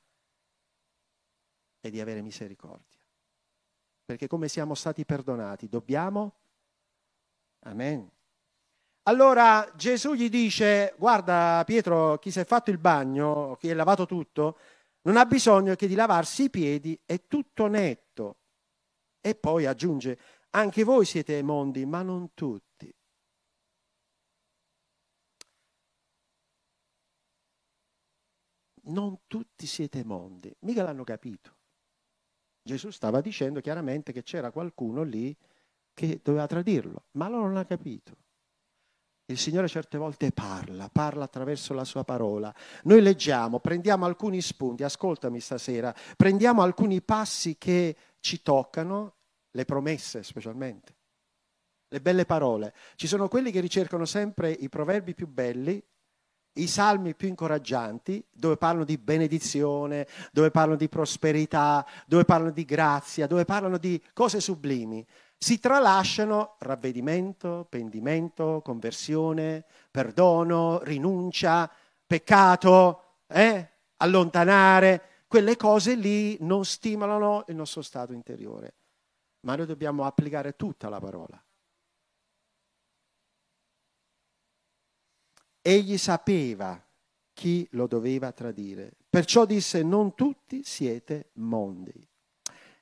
e 1.79 1.91
di 1.91 2.01
avere 2.01 2.23
misericordia. 2.23 2.99
Perché 4.03 4.25
come 4.25 4.47
siamo 4.47 4.73
stati 4.73 5.05
perdonati, 5.05 5.69
dobbiamo... 5.69 6.33
Amen. 7.59 8.09
Allora 9.03 9.71
Gesù 9.75 10.15
gli 10.15 10.29
dice, 10.29 10.95
guarda 10.97 11.61
Pietro, 11.63 12.17
chi 12.17 12.31
si 12.31 12.39
è 12.39 12.45
fatto 12.45 12.71
il 12.71 12.79
bagno, 12.79 13.55
chi 13.59 13.69
è 13.69 13.75
lavato 13.75 14.07
tutto, 14.07 14.57
non 15.03 15.15
ha 15.15 15.25
bisogno 15.27 15.75
che 15.75 15.87
di 15.87 15.93
lavarsi 15.93 16.45
i 16.45 16.49
piedi, 16.49 16.99
è 17.05 17.27
tutto 17.27 17.67
netto. 17.67 18.37
E 19.21 19.35
poi 19.35 19.67
aggiunge, 19.67 20.17
anche 20.51 20.83
voi 20.83 21.05
siete 21.05 21.43
mondi, 21.43 21.85
ma 21.85 22.01
non 22.01 22.33
tutti. 22.33 22.91
Non 28.85 29.19
tutti 29.27 29.65
siete 29.65 30.03
mondi. 30.03 30.53
Mica 30.59 30.83
l'hanno 30.83 31.03
capito. 31.03 31.53
Gesù 32.61 32.89
stava 32.89 33.21
dicendo 33.21 33.61
chiaramente 33.61 34.11
che 34.11 34.23
c'era 34.23 34.51
qualcuno 34.51 35.03
lì 35.03 35.35
che 35.93 36.19
doveva 36.23 36.47
tradirlo, 36.47 37.05
ma 37.11 37.27
loro 37.29 37.47
non 37.47 37.57
ha 37.57 37.65
capito. 37.65 38.17
Il 39.27 39.37
Signore 39.39 39.67
certe 39.67 39.97
volte 39.97 40.31
parla, 40.31 40.89
parla 40.89 41.23
attraverso 41.23 41.73
la 41.73 41.83
sua 41.83 42.03
parola. 42.03 42.53
Noi 42.83 43.01
leggiamo, 43.01 43.59
prendiamo 43.59 44.05
alcuni 44.05 44.41
spunti, 44.41 44.83
ascoltami 44.83 45.39
stasera, 45.39 45.95
prendiamo 46.15 46.61
alcuni 46.61 47.01
passi 47.01 47.57
che 47.57 47.95
ci 48.19 48.41
toccano, 48.43 49.15
le 49.51 49.65
promesse 49.65 50.21
specialmente, 50.21 50.95
le 51.87 52.01
belle 52.01 52.25
parole. 52.25 52.73
Ci 52.95 53.07
sono 53.07 53.27
quelli 53.27 53.51
che 53.51 53.61
ricercano 53.61 54.05
sempre 54.05 54.51
i 54.51 54.69
proverbi 54.69 55.15
più 55.15 55.27
belli, 55.27 55.83
i 56.55 56.67
salmi 56.67 57.15
più 57.15 57.27
incoraggianti, 57.27 58.23
dove 58.31 58.57
parlano 58.57 58.85
di 58.85 58.97
benedizione, 58.97 60.07
dove 60.31 60.51
parlano 60.51 60.77
di 60.77 60.89
prosperità, 60.89 61.85
dove 62.05 62.25
parlano 62.25 62.51
di 62.51 62.65
grazia, 62.65 63.27
dove 63.27 63.45
parlano 63.45 63.77
di 63.77 64.01
cose 64.13 64.39
sublimi, 64.39 65.05
si 65.37 65.59
tralasciano 65.59 66.55
ravvedimento, 66.59 67.67
pendimento, 67.69 68.61
conversione, 68.63 69.65
perdono, 69.91 70.79
rinuncia, 70.83 71.69
peccato, 72.05 73.01
eh? 73.27 73.69
allontanare. 73.97 75.01
Quelle 75.27 75.57
cose 75.57 75.95
lì 75.95 76.37
non 76.41 76.63
stimolano 76.63 77.43
il 77.47 77.55
nostro 77.55 77.81
stato 77.81 78.13
interiore, 78.13 78.73
ma 79.41 79.55
noi 79.55 79.65
dobbiamo 79.65 80.05
applicare 80.05 80.55
tutta 80.55 80.87
la 80.89 80.99
parola. 80.99 81.44
Egli 85.67 85.97
sapeva 85.97 86.79
chi 87.33 87.67
lo 87.71 87.87
doveva 87.87 88.31
tradire. 88.31 88.91
Perciò 89.09 89.45
disse, 89.45 89.81
non 89.81 90.13
tutti 90.13 90.61
siete 90.63 91.31
mondi. 91.37 92.07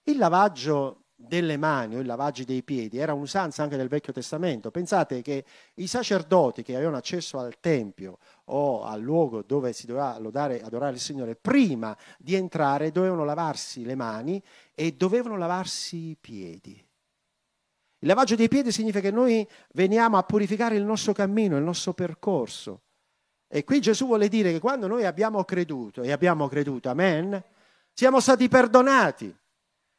Il 0.03 0.17
lavaggio 0.17 1.05
delle 1.15 1.55
mani 1.55 1.95
o 1.95 2.01
il 2.01 2.05
lavaggio 2.05 2.43
dei 2.43 2.61
piedi 2.61 2.97
era 2.97 3.13
un'usanza 3.13 3.63
anche 3.63 3.77
nel 3.77 3.87
Vecchio 3.87 4.11
Testamento. 4.11 4.69
Pensate 4.69 5.21
che 5.21 5.45
i 5.75 5.87
sacerdoti 5.87 6.61
che 6.61 6.75
avevano 6.75 6.97
accesso 6.97 7.39
al 7.39 7.57
Tempio 7.61 8.17
o 8.47 8.83
al 8.83 8.99
luogo 8.99 9.43
dove 9.43 9.71
si 9.71 9.85
doveva 9.85 10.19
lodare, 10.19 10.59
adorare 10.59 10.95
il 10.95 10.99
Signore, 10.99 11.37
prima 11.37 11.97
di 12.17 12.35
entrare 12.35 12.91
dovevano 12.91 13.23
lavarsi 13.23 13.85
le 13.85 13.95
mani 13.95 14.43
e 14.75 14.91
dovevano 14.91 15.37
lavarsi 15.37 16.09
i 16.09 16.17
piedi. 16.19 16.85
Il 18.03 18.09
lavaggio 18.09 18.35
dei 18.35 18.49
piedi 18.49 18.69
significa 18.73 18.99
che 18.99 19.11
noi 19.11 19.47
veniamo 19.75 20.17
a 20.17 20.23
purificare 20.23 20.75
il 20.75 20.83
nostro 20.83 21.13
cammino, 21.13 21.55
il 21.55 21.63
nostro 21.63 21.93
percorso. 21.93 22.81
E 23.47 23.63
qui 23.63 23.79
Gesù 23.79 24.07
vuole 24.07 24.27
dire 24.27 24.51
che 24.51 24.59
quando 24.59 24.87
noi 24.87 25.05
abbiamo 25.05 25.41
creduto, 25.45 26.01
e 26.01 26.11
abbiamo 26.11 26.49
creduto, 26.49 26.89
amen, 26.89 27.41
siamo 27.93 28.19
stati 28.19 28.49
perdonati. 28.49 29.33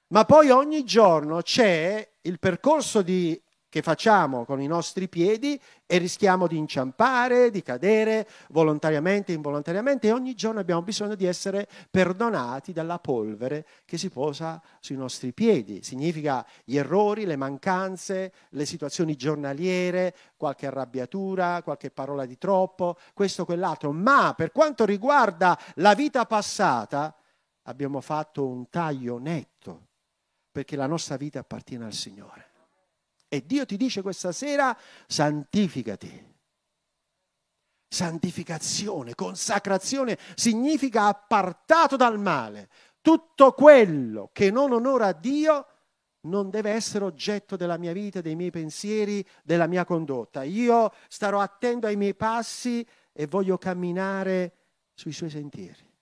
Ma 0.08 0.26
poi 0.26 0.50
ogni 0.50 0.84
giorno 0.84 1.40
c'è 1.40 2.06
il 2.20 2.38
percorso 2.38 3.00
di 3.00 3.40
che 3.74 3.82
facciamo 3.82 4.44
con 4.44 4.60
i 4.60 4.68
nostri 4.68 5.08
piedi 5.08 5.60
e 5.84 5.98
rischiamo 5.98 6.46
di 6.46 6.56
inciampare, 6.56 7.50
di 7.50 7.60
cadere 7.60 8.28
volontariamente, 8.50 9.32
involontariamente 9.32 10.06
e 10.06 10.12
ogni 10.12 10.36
giorno 10.36 10.60
abbiamo 10.60 10.82
bisogno 10.82 11.16
di 11.16 11.26
essere 11.26 11.66
perdonati 11.90 12.72
dalla 12.72 13.00
polvere 13.00 13.66
che 13.84 13.98
si 13.98 14.10
posa 14.10 14.62
sui 14.78 14.94
nostri 14.94 15.32
piedi. 15.32 15.82
Significa 15.82 16.46
gli 16.62 16.76
errori, 16.76 17.24
le 17.24 17.34
mancanze, 17.34 18.32
le 18.50 18.64
situazioni 18.64 19.16
giornaliere, 19.16 20.14
qualche 20.36 20.66
arrabbiatura, 20.68 21.60
qualche 21.64 21.90
parola 21.90 22.26
di 22.26 22.38
troppo, 22.38 22.96
questo, 23.12 23.44
quell'altro. 23.44 23.90
Ma 23.90 24.34
per 24.36 24.52
quanto 24.52 24.84
riguarda 24.84 25.58
la 25.78 25.94
vita 25.94 26.26
passata, 26.26 27.12
abbiamo 27.62 28.00
fatto 28.00 28.46
un 28.46 28.68
taglio 28.68 29.18
netto 29.18 29.88
perché 30.52 30.76
la 30.76 30.86
nostra 30.86 31.16
vita 31.16 31.40
appartiene 31.40 31.86
al 31.86 31.92
Signore. 31.92 32.52
E 33.34 33.44
Dio 33.44 33.66
ti 33.66 33.76
dice 33.76 34.00
questa 34.00 34.30
sera, 34.30 34.76
santificati. 35.08 36.32
Santificazione, 37.88 39.16
consacrazione 39.16 40.16
significa 40.36 41.06
appartato 41.06 41.96
dal 41.96 42.16
male. 42.20 42.68
Tutto 43.00 43.50
quello 43.52 44.30
che 44.32 44.52
non 44.52 44.70
onora 44.70 45.10
Dio 45.10 45.66
non 46.22 46.48
deve 46.48 46.70
essere 46.70 47.04
oggetto 47.04 47.56
della 47.56 47.76
mia 47.76 47.92
vita, 47.92 48.20
dei 48.20 48.36
miei 48.36 48.52
pensieri, 48.52 49.26
della 49.42 49.66
mia 49.66 49.84
condotta. 49.84 50.44
Io 50.44 50.92
starò 51.08 51.40
attento 51.40 51.88
ai 51.88 51.96
miei 51.96 52.14
passi 52.14 52.86
e 53.12 53.26
voglio 53.26 53.58
camminare 53.58 54.52
sui 54.94 55.12
suoi 55.12 55.30
sentieri. 55.30 55.92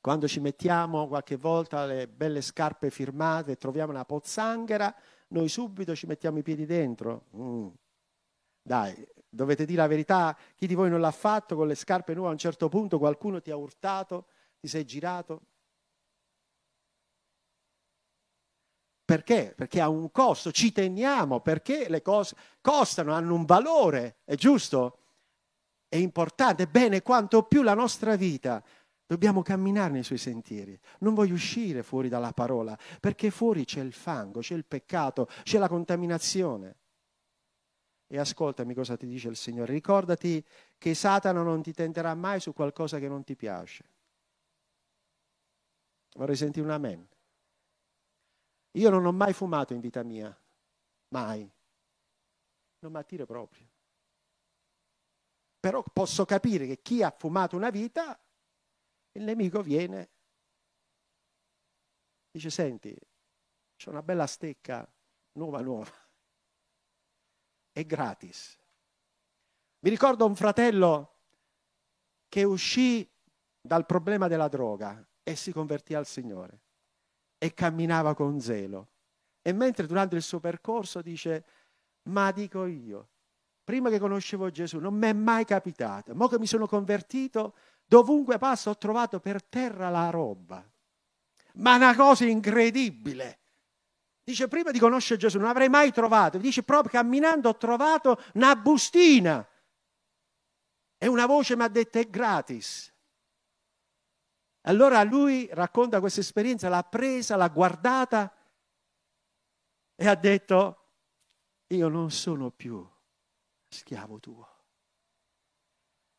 Quando 0.00 0.26
ci 0.26 0.40
mettiamo 0.40 1.06
qualche 1.06 1.36
volta 1.36 1.86
le 1.86 2.08
belle 2.08 2.40
scarpe 2.40 2.90
firmate 2.90 3.52
e 3.52 3.56
troviamo 3.56 3.92
una 3.92 4.04
pozzanghera, 4.04 4.92
noi 5.28 5.48
subito 5.48 5.94
ci 5.94 6.06
mettiamo 6.06 6.38
i 6.38 6.42
piedi 6.42 6.66
dentro. 6.66 7.26
Mm. 7.36 7.68
Dai, 8.62 9.06
dovete 9.28 9.64
dire 9.64 9.82
la 9.82 9.86
verità, 9.86 10.36
chi 10.54 10.66
di 10.66 10.74
voi 10.74 10.90
non 10.90 11.00
l'ha 11.00 11.10
fatto 11.10 11.56
con 11.56 11.66
le 11.66 11.74
scarpe 11.74 12.14
nuove 12.14 12.30
a 12.30 12.32
un 12.32 12.38
certo 12.38 12.68
punto 12.68 12.98
qualcuno 12.98 13.40
ti 13.40 13.50
ha 13.50 13.56
urtato, 13.56 14.26
ti 14.58 14.68
sei 14.68 14.84
girato? 14.84 15.42
Perché? 19.04 19.54
Perché 19.56 19.80
ha 19.80 19.88
un 19.88 20.10
costo, 20.10 20.50
ci 20.50 20.72
teniamo, 20.72 21.40
perché 21.40 21.88
le 21.88 22.02
cose 22.02 22.34
costano, 22.60 23.12
hanno 23.12 23.34
un 23.34 23.44
valore, 23.44 24.16
è 24.24 24.34
giusto? 24.34 24.98
È 25.88 25.94
importante, 25.94 26.66
bene, 26.66 27.02
quanto 27.02 27.44
più 27.44 27.62
la 27.62 27.74
nostra 27.74 28.16
vita 28.16 28.60
Dobbiamo 29.06 29.42
camminare 29.42 29.92
nei 29.92 30.02
suoi 30.02 30.18
sentieri. 30.18 30.78
Non 31.00 31.14
voglio 31.14 31.34
uscire 31.34 31.84
fuori 31.84 32.08
dalla 32.08 32.32
parola, 32.32 32.76
perché 32.98 33.30
fuori 33.30 33.64
c'è 33.64 33.80
il 33.80 33.92
fango, 33.92 34.40
c'è 34.40 34.54
il 34.54 34.64
peccato, 34.64 35.28
c'è 35.44 35.58
la 35.58 35.68
contaminazione. 35.68 36.76
E 38.08 38.18
ascoltami 38.18 38.74
cosa 38.74 38.96
ti 38.96 39.06
dice 39.06 39.28
il 39.28 39.36
Signore. 39.36 39.72
Ricordati 39.72 40.44
che 40.76 40.94
Satana 40.94 41.42
non 41.42 41.62
ti 41.62 41.72
tenterà 41.72 42.14
mai 42.14 42.40
su 42.40 42.52
qualcosa 42.52 42.98
che 42.98 43.08
non 43.08 43.22
ti 43.22 43.36
piace. 43.36 43.84
Vorrei 46.14 46.36
sentire 46.36 46.64
un 46.66 46.72
amen. 46.72 47.08
Io 48.72 48.90
non 48.90 49.06
ho 49.06 49.12
mai 49.12 49.32
fumato 49.32 49.72
in 49.72 49.80
vita 49.80 50.02
mia, 50.02 50.36
mai. 51.08 51.48
Non 52.80 52.92
mi 52.92 52.98
attira 52.98 53.24
proprio. 53.24 53.66
Però 55.60 55.82
posso 55.92 56.24
capire 56.24 56.66
che 56.66 56.82
chi 56.82 57.02
ha 57.02 57.14
fumato 57.16 57.56
una 57.56 57.70
vita 57.70 58.18
il 59.16 59.24
nemico 59.24 59.62
viene, 59.62 60.10
dice, 62.30 62.50
senti, 62.50 62.96
c'è 63.76 63.90
una 63.90 64.02
bella 64.02 64.26
stecca 64.26 64.88
nuova 65.32 65.60
nuova, 65.60 65.92
è 67.72 67.84
gratis. 67.84 68.58
Mi 69.80 69.90
ricordo 69.90 70.26
un 70.26 70.34
fratello 70.34 71.14
che 72.28 72.44
uscì 72.44 73.08
dal 73.60 73.86
problema 73.86 74.28
della 74.28 74.48
droga 74.48 75.06
e 75.22 75.34
si 75.34 75.52
convertì 75.52 75.94
al 75.94 76.06
Signore 76.06 76.60
e 77.38 77.54
camminava 77.54 78.14
con 78.14 78.40
zelo. 78.40 78.88
E 79.42 79.52
mentre 79.52 79.86
durante 79.86 80.16
il 80.16 80.22
suo 80.22 80.40
percorso 80.40 81.00
dice, 81.00 81.44
ma 82.04 82.32
dico 82.32 82.66
io, 82.66 83.08
prima 83.62 83.90
che 83.90 83.98
conoscevo 83.98 84.50
Gesù 84.50 84.78
non 84.78 84.94
mi 84.94 85.06
è 85.06 85.12
mai 85.12 85.44
capitato, 85.44 86.14
ma 86.14 86.28
che 86.28 86.38
mi 86.38 86.46
sono 86.46 86.66
convertito, 86.66 87.54
Dovunque 87.86 88.36
passo 88.38 88.70
ho 88.70 88.76
trovato 88.76 89.20
per 89.20 89.44
terra 89.44 89.88
la 89.88 90.10
roba. 90.10 90.64
Ma 91.54 91.76
una 91.76 91.94
cosa 91.94 92.24
incredibile. 92.24 93.38
Dice, 94.24 94.48
prima 94.48 94.72
di 94.72 94.80
conoscere 94.80 95.20
Gesù 95.20 95.38
non 95.38 95.48
avrei 95.48 95.68
mai 95.68 95.92
trovato. 95.92 96.38
Dice, 96.38 96.64
proprio 96.64 96.90
camminando 96.90 97.48
ho 97.48 97.56
trovato 97.56 98.20
una 98.34 98.56
bustina. 98.56 99.48
E 100.98 101.06
una 101.06 101.26
voce 101.26 101.54
mi 101.54 101.62
ha 101.62 101.68
detto, 101.68 101.98
è 101.98 102.08
gratis. 102.08 102.92
Allora 104.62 105.04
lui 105.04 105.48
racconta 105.52 106.00
questa 106.00 106.20
esperienza, 106.20 106.68
l'ha 106.68 106.82
presa, 106.82 107.36
l'ha 107.36 107.48
guardata 107.48 108.34
e 109.94 110.08
ha 110.08 110.14
detto, 110.16 110.88
io 111.68 111.88
non 111.88 112.10
sono 112.10 112.50
più 112.50 112.84
schiavo 113.68 114.18
tuo 114.18 114.55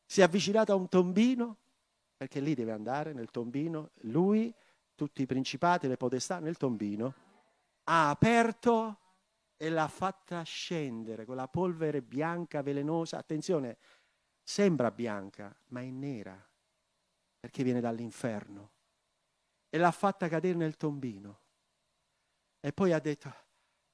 si 0.07 0.21
è 0.21 0.23
avvicinato 0.23 0.71
a 0.71 0.75
un 0.75 0.87
tombino, 0.87 1.57
perché 2.15 2.39
lì 2.39 2.55
deve 2.55 2.71
andare 2.71 3.11
nel 3.11 3.29
tombino, 3.29 3.91
lui, 4.03 4.51
tutti 4.95 5.21
i 5.21 5.25
principati, 5.25 5.87
le 5.87 5.97
potestà 5.97 6.39
nel 6.39 6.55
tombino, 6.55 7.13
ha 7.83 8.09
aperto 8.09 8.99
e 9.57 9.69
l'ha 9.69 9.87
fatta 9.89 10.41
scendere, 10.43 11.25
quella 11.25 11.49
polvere 11.49 12.01
bianca, 12.01 12.61
velenosa, 12.61 13.17
attenzione, 13.17 13.77
sembra 14.41 14.91
bianca, 14.91 15.53
ma 15.67 15.81
è 15.81 15.89
nera, 15.89 16.41
perché 17.37 17.63
viene 17.63 17.81
dall'inferno, 17.81 18.71
e 19.69 19.77
l'ha 19.77 19.91
fatta 19.91 20.29
cadere 20.29 20.57
nel 20.57 20.77
tombino. 20.77 21.41
E 22.61 22.71
poi 22.71 22.93
ha 22.93 22.99
detto, 22.99 23.33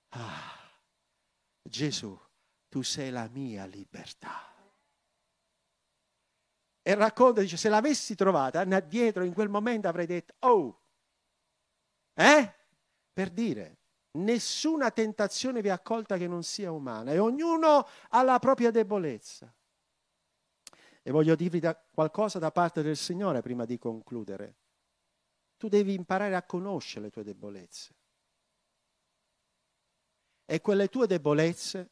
ah, 0.09 0.71
Gesù, 1.61 2.17
tu 2.69 2.83
sei 2.83 3.09
la 3.09 3.27
mia 3.29 3.65
libertà. 3.65 4.52
E 6.85 6.95
racconta, 6.95 7.39
dice, 7.39 7.55
se 7.55 7.69
l'avessi 7.69 8.13
trovata 8.13 8.63
dietro 8.81 9.23
in 9.23 9.33
quel 9.33 9.47
momento 9.47 9.87
avrei 9.87 10.05
detto, 10.05 10.35
oh, 10.39 10.81
eh? 12.13 12.53
Per 13.13 13.29
dire, 13.29 13.77
nessuna 14.17 14.91
tentazione 14.91 15.61
vi 15.61 15.69
è 15.69 15.71
accolta 15.71 16.17
che 16.17 16.27
non 16.27 16.43
sia 16.43 16.71
umana 16.71 17.11
e 17.11 17.19
ognuno 17.19 17.87
ha 18.09 18.21
la 18.21 18.37
propria 18.39 18.69
debolezza. 18.69 19.53
E 21.01 21.11
voglio 21.11 21.35
dirvi 21.35 21.59
da, 21.59 21.75
qualcosa 21.75 22.39
da 22.39 22.51
parte 22.51 22.81
del 22.81 22.97
Signore 22.97 23.41
prima 23.41 23.65
di 23.65 23.77
concludere. 23.77 24.55
Tu 25.57 25.69
devi 25.69 25.93
imparare 25.93 26.35
a 26.35 26.43
conoscere 26.43 27.05
le 27.05 27.11
tue 27.11 27.23
debolezze. 27.23 27.95
E 30.45 30.59
quelle 30.59 30.89
tue 30.89 31.07
debolezze 31.07 31.91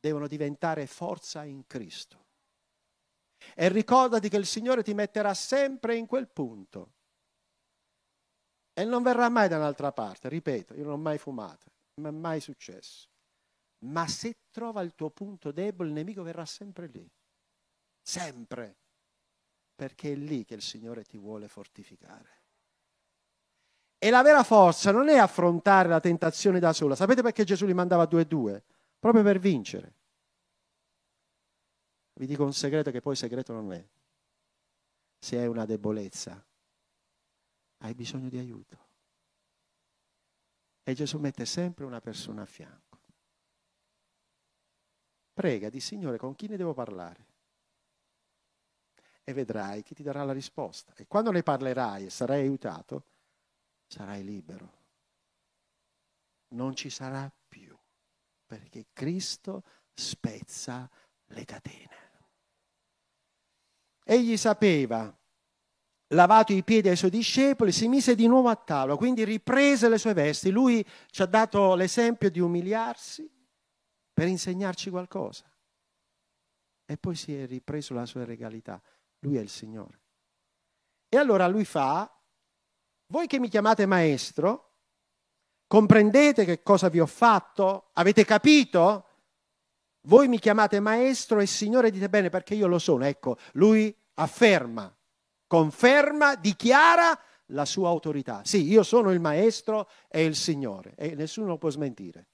devono 0.00 0.26
diventare 0.26 0.86
forza 0.86 1.44
in 1.44 1.66
Cristo. 1.66 2.23
E 3.54 3.68
ricordati 3.68 4.28
che 4.28 4.36
il 4.36 4.46
Signore 4.46 4.82
ti 4.82 4.94
metterà 4.94 5.34
sempre 5.34 5.96
in 5.96 6.06
quel 6.06 6.28
punto. 6.28 6.92
E 8.72 8.84
non 8.84 9.02
verrà 9.02 9.28
mai 9.28 9.48
da 9.48 9.56
un'altra 9.56 9.92
parte, 9.92 10.28
ripeto, 10.28 10.74
io 10.74 10.84
non 10.84 10.92
ho 10.94 10.96
mai 10.98 11.18
fumato, 11.18 11.70
non 11.94 12.08
è 12.08 12.10
mai 12.10 12.40
successo. 12.40 13.08
Ma 13.84 14.06
se 14.08 14.38
trova 14.50 14.80
il 14.82 14.94
tuo 14.94 15.10
punto 15.10 15.52
debole, 15.52 15.90
il 15.90 15.94
nemico 15.94 16.22
verrà 16.22 16.44
sempre 16.44 16.86
lì. 16.86 17.08
Sempre. 18.02 18.76
Perché 19.74 20.12
è 20.12 20.14
lì 20.16 20.44
che 20.44 20.54
il 20.54 20.62
Signore 20.62 21.04
ti 21.04 21.18
vuole 21.18 21.48
fortificare. 21.48 22.42
E 23.98 24.10
la 24.10 24.22
vera 24.22 24.42
forza 24.42 24.90
non 24.90 25.08
è 25.08 25.16
affrontare 25.16 25.88
la 25.88 26.00
tentazione 26.00 26.58
da 26.58 26.72
sola. 26.72 26.94
Sapete 26.94 27.22
perché 27.22 27.44
Gesù 27.44 27.66
li 27.66 27.74
mandava 27.74 28.06
due 28.06 28.22
e 28.22 28.26
due? 28.26 28.62
Proprio 28.98 29.22
per 29.22 29.38
vincere. 29.38 29.94
Vi 32.16 32.26
dico 32.26 32.44
un 32.44 32.52
segreto 32.52 32.90
che 32.90 33.00
poi 33.00 33.16
segreto 33.16 33.52
non 33.52 33.72
è. 33.72 33.84
Se 35.18 35.38
hai 35.38 35.48
una 35.48 35.64
debolezza, 35.64 36.44
hai 37.78 37.94
bisogno 37.94 38.28
di 38.28 38.38
aiuto. 38.38 38.78
E 40.84 40.94
Gesù 40.94 41.18
mette 41.18 41.44
sempre 41.44 41.84
una 41.84 42.00
persona 42.00 42.42
a 42.42 42.46
fianco. 42.46 42.98
Prega 45.32 45.68
di 45.68 45.80
Signore 45.80 46.16
con 46.16 46.36
chi 46.36 46.46
ne 46.46 46.56
devo 46.56 46.72
parlare. 46.72 47.32
E 49.24 49.32
vedrai 49.32 49.82
che 49.82 49.94
ti 49.94 50.02
darà 50.02 50.22
la 50.22 50.32
risposta. 50.32 50.94
E 50.94 51.06
quando 51.06 51.32
ne 51.32 51.42
parlerai 51.42 52.06
e 52.06 52.10
sarai 52.10 52.42
aiutato, 52.42 53.06
sarai 53.86 54.22
libero. 54.22 54.82
non 56.54 56.76
ci 56.76 56.88
sarà 56.88 57.28
più, 57.48 57.76
perché 58.46 58.86
Cristo 58.92 59.64
spezza 59.92 60.88
le 61.28 61.44
catene. 61.44 62.03
Egli 64.04 64.36
sapeva, 64.36 65.12
lavato 66.08 66.52
i 66.52 66.62
piedi 66.62 66.88
ai 66.88 66.96
suoi 66.96 67.10
discepoli, 67.10 67.72
si 67.72 67.88
mise 67.88 68.14
di 68.14 68.26
nuovo 68.26 68.48
a 68.48 68.56
tavola, 68.56 68.96
quindi 68.96 69.24
riprese 69.24 69.88
le 69.88 69.98
sue 69.98 70.12
vesti. 70.12 70.50
Lui 70.50 70.86
ci 71.10 71.22
ha 71.22 71.26
dato 71.26 71.74
l'esempio 71.74 72.30
di 72.30 72.38
umiliarsi 72.38 73.28
per 74.12 74.28
insegnarci 74.28 74.90
qualcosa. 74.90 75.50
E 76.86 76.96
poi 76.98 77.14
si 77.14 77.34
è 77.34 77.46
ripreso 77.46 77.94
la 77.94 78.04
sua 78.04 78.24
regalità. 78.24 78.80
Lui 79.20 79.36
è 79.36 79.40
il 79.40 79.48
Signore. 79.48 80.02
E 81.08 81.16
allora 81.16 81.46
lui 81.48 81.64
fa, 81.64 82.10
voi 83.06 83.26
che 83.26 83.38
mi 83.38 83.48
chiamate 83.48 83.86
maestro, 83.86 84.72
comprendete 85.66 86.44
che 86.44 86.62
cosa 86.62 86.88
vi 86.88 87.00
ho 87.00 87.06
fatto? 87.06 87.90
Avete 87.94 88.24
capito? 88.24 89.06
Voi 90.06 90.28
mi 90.28 90.38
chiamate 90.38 90.80
maestro 90.80 91.40
e 91.40 91.46
Signore 91.46 91.90
dite 91.90 92.08
bene 92.08 92.28
perché 92.28 92.54
io 92.54 92.66
lo 92.66 92.78
sono. 92.78 93.04
Ecco, 93.04 93.38
lui 93.52 93.94
afferma, 94.14 94.94
conferma, 95.46 96.34
dichiara 96.36 97.18
la 97.48 97.64
sua 97.64 97.88
autorità. 97.88 98.42
Sì, 98.44 98.66
io 98.68 98.82
sono 98.82 99.10
il 99.12 99.20
maestro 99.20 99.88
e 100.08 100.24
il 100.24 100.36
Signore 100.36 100.94
e 100.96 101.14
nessuno 101.14 101.56
può 101.56 101.70
smentire. 101.70 102.26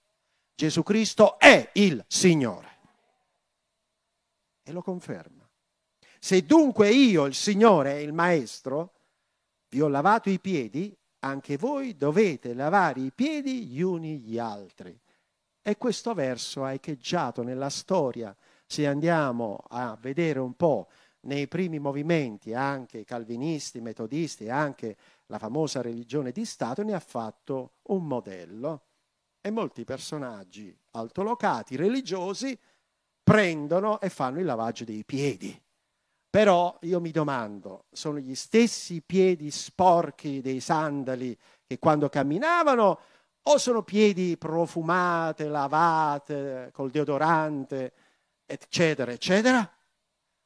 Gesù 0.54 0.82
Cristo 0.82 1.38
è 1.38 1.70
il 1.74 2.04
Signore. 2.06 2.68
E 4.62 4.72
lo 4.72 4.82
conferma. 4.82 5.48
Se 6.18 6.44
dunque 6.44 6.90
io, 6.90 7.24
il 7.24 7.34
Signore 7.34 7.94
e 7.94 8.02
il 8.02 8.12
Maestro, 8.12 8.92
vi 9.70 9.80
ho 9.80 9.88
lavato 9.88 10.28
i 10.28 10.38
piedi, 10.38 10.94
anche 11.20 11.56
voi 11.56 11.96
dovete 11.96 12.52
lavare 12.52 13.00
i 13.00 13.10
piedi 13.10 13.66
gli 13.66 13.80
uni 13.80 14.18
gli 14.18 14.38
altri. 14.38 14.98
E 15.62 15.76
questo 15.76 16.14
verso 16.14 16.64
ha 16.64 16.72
echeggiato 16.72 17.42
nella 17.42 17.68
storia, 17.68 18.34
se 18.66 18.86
andiamo 18.86 19.64
a 19.68 19.96
vedere 20.00 20.38
un 20.38 20.54
po' 20.54 20.88
nei 21.22 21.48
primi 21.48 21.78
movimenti, 21.78 22.54
anche 22.54 23.04
calvinisti, 23.04 23.80
metodisti, 23.80 24.48
anche 24.48 24.96
la 25.26 25.38
famosa 25.38 25.82
religione 25.82 26.32
di 26.32 26.44
Stato, 26.46 26.82
ne 26.82 26.94
ha 26.94 27.00
fatto 27.00 27.72
un 27.88 28.06
modello. 28.06 28.84
E 29.42 29.50
molti 29.50 29.84
personaggi 29.84 30.74
altolocati, 30.92 31.76
religiosi, 31.76 32.58
prendono 33.22 34.00
e 34.00 34.08
fanno 34.08 34.38
il 34.38 34.46
lavaggio 34.46 34.84
dei 34.84 35.04
piedi. 35.04 35.60
Però 36.30 36.78
io 36.82 37.00
mi 37.00 37.10
domando, 37.10 37.86
sono 37.90 38.18
gli 38.18 38.34
stessi 38.34 39.02
piedi 39.02 39.50
sporchi 39.50 40.40
dei 40.40 40.60
sandali 40.60 41.36
che 41.66 41.78
quando 41.78 42.08
camminavano 42.08 43.00
o 43.42 43.58
sono 43.58 43.82
piedi 43.82 44.36
profumate, 44.36 45.48
lavate 45.48 46.70
col 46.72 46.90
deodorante, 46.90 47.92
eccetera, 48.46 49.12
eccetera? 49.12 49.68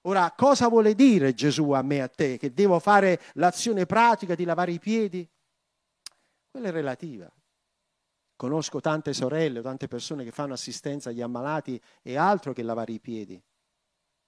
Ora, 0.07 0.33
cosa 0.37 0.69
vuole 0.69 0.95
dire 0.95 1.33
Gesù 1.33 1.71
a 1.71 1.83
me 1.83 1.97
e 1.97 2.01
a 2.01 2.09
te? 2.09 2.37
Che 2.37 2.53
devo 2.53 2.79
fare 2.79 3.21
l'azione 3.35 3.87
pratica 3.87 4.35
di 4.35 4.45
lavare 4.45 4.73
i 4.73 4.79
piedi? 4.79 5.29
Quella 6.51 6.69
è 6.69 6.71
relativa. 6.71 7.31
Conosco 8.37 8.81
tante 8.81 9.15
sorelle, 9.15 9.63
tante 9.63 9.89
persone 9.89 10.25
che 10.25 10.31
fanno 10.31 10.53
assistenza 10.53 11.09
agli 11.09 11.23
ammalati 11.23 11.81
e 12.03 12.17
altro 12.17 12.53
che 12.53 12.63
lavare 12.63 12.93
i 12.93 13.01
piedi. 13.01 13.43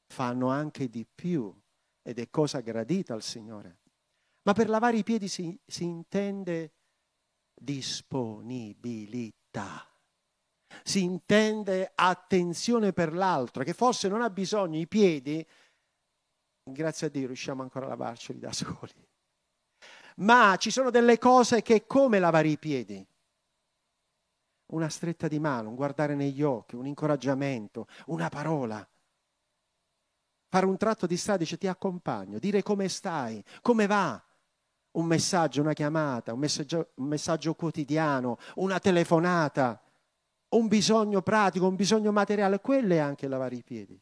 Fanno 0.07 0.49
anche 0.49 0.89
di 0.89 1.05
più 1.05 1.55
ed 2.03 2.19
è 2.21 2.31
cosa 2.31 2.61
gradita 2.61 3.13
al 3.13 3.23
Signore. 3.23 3.79
Ma 4.43 4.53
per 4.55 4.69
lavare 4.69 4.97
i 4.97 5.03
piedi 5.03 5.29
si, 5.29 5.59
si 5.67 5.85
intende 5.85 6.76
disponibilità. 7.57 9.89
Si 10.83 11.03
intende 11.03 11.91
attenzione 11.95 12.93
per 12.93 13.15
l'altro, 13.15 13.65
che 13.65 13.73
forse 13.73 14.09
non 14.09 14.21
ha 14.23 14.31
bisogno 14.31 14.79
i 14.79 14.87
piedi, 14.87 15.45
grazie 16.63 17.07
a 17.07 17.11
Dio 17.11 17.27
riusciamo 17.27 17.63
ancora 17.63 17.87
a 17.87 17.91
lavarceli 17.91 18.39
da 18.39 18.53
soli. 18.53 19.09
Ma 20.17 20.57
ci 20.57 20.71
sono 20.71 20.91
delle 20.91 21.19
cose 21.19 21.63
che 21.63 21.87
come 21.87 22.19
lavare 22.19 22.49
i 22.49 22.59
piedi? 22.59 23.07
Una 24.73 24.89
stretta 24.89 25.29
di 25.29 25.39
mano, 25.39 25.69
un 25.69 25.75
guardare 25.75 26.15
negli 26.15 26.43
occhi, 26.43 26.75
un 26.75 26.87
incoraggiamento, 26.87 27.87
una 28.07 28.29
parola. 28.29 28.87
Fare 30.49 30.67
un 30.67 30.77
tratto 30.77 31.07
di 31.07 31.17
strada 31.17 31.41
dice 31.41 31.59
ti 31.59 31.67
accompagno, 31.67 32.39
dire 32.39 32.63
come 32.63 32.89
stai, 32.89 33.45
come 33.61 33.87
va, 33.87 34.26
un 34.97 35.07
messaggio, 35.07 35.61
una 35.61 35.73
chiamata, 35.73 36.33
un 36.33 36.39
messaggio, 36.39 36.91
un 36.95 37.07
messaggio 37.07 37.55
quotidiano, 37.55 38.39
una 38.57 38.79
telefonata, 38.79 39.81
un 40.51 40.69
bisogno 40.69 41.23
pratico, 41.23 41.67
un 41.67 41.77
bisogno 41.77 42.13
materiale, 42.13 42.61
quello 42.61 42.95
è 42.95 42.99
anche 42.99 43.29
lavare 43.29 43.57
i 43.57 43.63
piedi. 43.63 44.01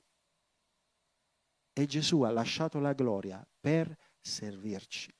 E 1.73 1.87
Gesù 1.87 2.23
ha 2.23 2.31
lasciato 2.31 2.79
la 2.79 2.93
gloria 2.93 3.45
per 3.61 3.97
servirci. 4.21 5.13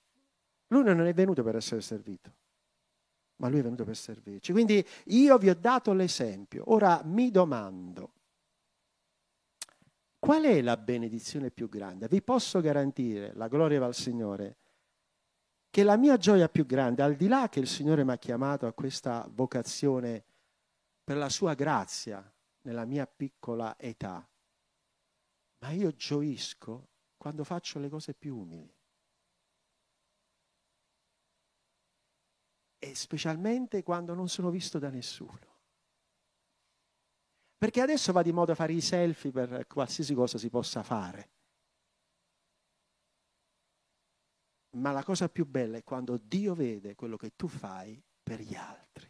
Lui 0.69 0.85
non 0.85 1.01
è 1.01 1.13
venuto 1.13 1.43
per 1.43 1.57
essere 1.57 1.81
servito, 1.81 2.33
ma 3.37 3.49
lui 3.49 3.59
è 3.59 3.63
venuto 3.63 3.85
per 3.85 3.97
servirci. 3.97 4.53
Quindi 4.53 4.85
io 5.07 5.39
vi 5.39 5.49
ho 5.49 5.57
dato 5.57 5.93
l'esempio. 5.93 6.73
Ora 6.73 7.03
mi 7.05 7.31
domando, 7.33 8.13
qual 10.21 10.45
è 10.45 10.63
la 10.63 10.77
benedizione 10.77 11.51
più 11.51 11.69
grande? 11.69 12.07
Vi 12.07 12.23
posso 12.23 12.61
garantire, 12.61 13.33
la 13.35 13.49
gloria 13.49 13.81
va 13.81 13.87
al 13.87 13.95
Signore, 13.95 14.59
che 15.75 15.83
la 15.83 15.97
mia 15.97 16.17
gioia 16.17 16.49
più 16.49 16.67
grande, 16.67 17.03
al 17.03 17.17
di 17.17 17.27
là 17.27 17.49
che 17.49 17.59
il 17.59 17.67
Signore 17.67 18.05
mi 18.05 18.13
ha 18.13 18.17
chiamato 18.17 18.69
a 18.69 18.73
questa 18.73 19.27
vocazione 19.29 20.25
per 21.03 21.17
la 21.17 21.29
sua 21.29 21.55
grazia 21.55 22.33
nella 22.61 22.85
mia 22.85 23.09
piccola 23.09 23.77
età, 23.77 24.25
ma 25.59 25.71
io 25.71 25.91
gioisco 25.91 26.91
quando 27.17 27.43
faccio 27.43 27.81
le 27.81 27.89
cose 27.89 28.15
più 28.15 28.37
umili. 28.37 28.73
E 32.79 32.95
specialmente 32.95 33.83
quando 33.83 34.15
non 34.15 34.29
sono 34.29 34.51
visto 34.51 34.79
da 34.79 34.91
nessuno. 34.91 35.59
Perché 37.59 37.81
adesso 37.81 38.13
va 38.13 38.23
di 38.23 38.31
moda 38.31 38.55
fare 38.55 38.75
i 38.75 38.81
selfie 38.81 39.33
per 39.33 39.67
qualsiasi 39.67 40.15
cosa 40.15 40.39
si 40.39 40.51
possa 40.51 40.85
fare. 40.85 41.34
Ma 44.75 44.91
la 44.91 45.05
cosa 45.05 45.29
più 45.29 45.47
bella 45.47 45.77
è 45.77 45.85
quando 45.85 46.17
Dio 46.17 46.55
vede 46.55 46.95
quello 46.95 47.17
che 47.17 47.33
tu 47.37 47.47
fai 47.47 48.03
per 48.23 48.41
gli 48.41 48.55
altri. 48.55 49.09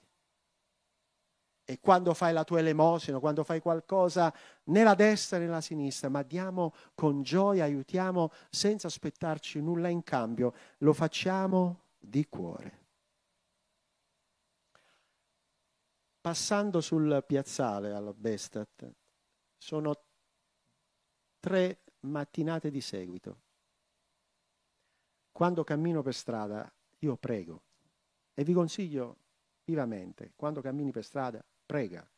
E 1.67 1.81
quando 1.81 2.13
fai 2.13 2.35
la 2.35 2.45
tua 2.45 2.59
elemosina, 2.59 3.19
quando 3.19 3.43
fai 3.43 3.61
qualcosa 3.61 4.35
né 4.65 4.83
la 4.83 4.95
destra 4.95 5.39
né 5.39 5.47
la 5.47 5.63
sinistra, 5.63 6.11
ma 6.11 6.23
diamo 6.23 6.75
con 6.95 7.23
gioia, 7.23 7.65
aiutiamo 7.65 8.31
senza 8.51 8.89
aspettarci 8.89 9.63
nulla 9.63 9.89
in 9.89 10.03
cambio, 10.03 10.53
lo 10.79 10.93
facciamo 10.93 11.85
di 11.99 12.27
cuore. 12.29 12.83
Passando 16.21 16.83
sul 16.83 17.25
piazzale 17.27 17.93
alla 17.93 18.13
Bestat, 18.13 18.93
sono 19.57 19.95
tre 21.41 21.81
mattinate 22.01 22.71
di 22.71 22.83
seguito 22.83 23.44
quando 25.35 25.65
cammino 25.65 26.01
per 26.01 26.15
strada, 26.15 26.73
io 27.01 27.17
prego. 27.17 27.63
E 28.35 28.45
vi 28.45 28.53
consiglio 28.53 29.17
vivamente, 29.65 30.31
quando 30.37 30.61
cammini 30.61 30.93
per 30.93 31.03
strada, 31.03 31.45
prega. 31.67 32.09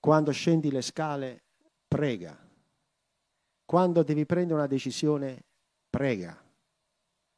Quando 0.00 0.32
scendi 0.32 0.72
le 0.72 0.82
scale, 0.82 1.42
prega. 1.86 2.36
Quando 3.64 4.02
devi 4.02 4.26
prendere 4.26 4.58
una 4.58 4.66
decisione, 4.66 5.44
prega. 5.88 6.36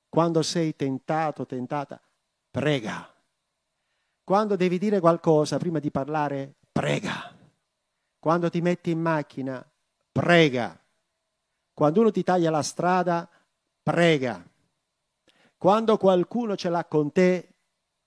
Quando 0.08 0.40
sei 0.40 0.74
tentato, 0.74 1.44
tentata, 1.44 2.00
prega. 2.50 3.14
Quando 4.24 4.56
devi 4.56 4.78
dire 4.78 5.00
qualcosa 5.00 5.58
prima 5.58 5.80
di 5.80 5.90
parlare, 5.90 6.54
prega. 6.72 7.30
Quando 8.18 8.48
ti 8.48 8.62
metti 8.62 8.90
in 8.90 9.02
macchina, 9.02 9.62
prega. 10.10 10.82
Quando 11.74 12.00
uno 12.00 12.10
ti 12.10 12.22
taglia 12.22 12.48
la 12.48 12.62
strada, 12.62 13.28
prega. 13.86 14.44
Quando 15.56 15.96
qualcuno 15.96 16.56
ce 16.56 16.70
l'ha 16.70 16.84
con 16.86 17.12
te, 17.12 17.54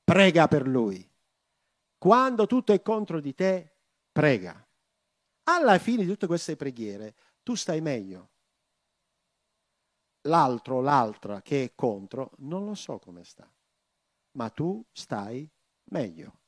prega 0.04 0.50
per 0.50 0.68
lui. 0.68 1.10
Quando 1.98 2.48
tutto 2.48 2.74
è 2.74 2.82
contro 2.82 3.22
di 3.22 3.34
te, 3.34 3.78
prega. 4.12 4.68
Alla 5.44 5.80
fine 5.80 6.04
di 6.04 6.10
tutte 6.10 6.28
queste 6.28 6.58
preghiere, 6.58 7.16
tu 7.44 7.56
stai 7.56 7.80
meglio. 7.80 8.32
L'altro, 10.24 10.82
l'altra 10.82 11.42
che 11.42 11.64
è 11.64 11.72
contro, 11.76 12.34
non 12.40 12.66
lo 12.66 12.76
so 12.76 13.00
come 13.00 13.24
sta, 13.24 13.50
ma 14.32 14.50
tu 14.50 14.86
stai 14.92 15.50
meglio. 15.92 16.42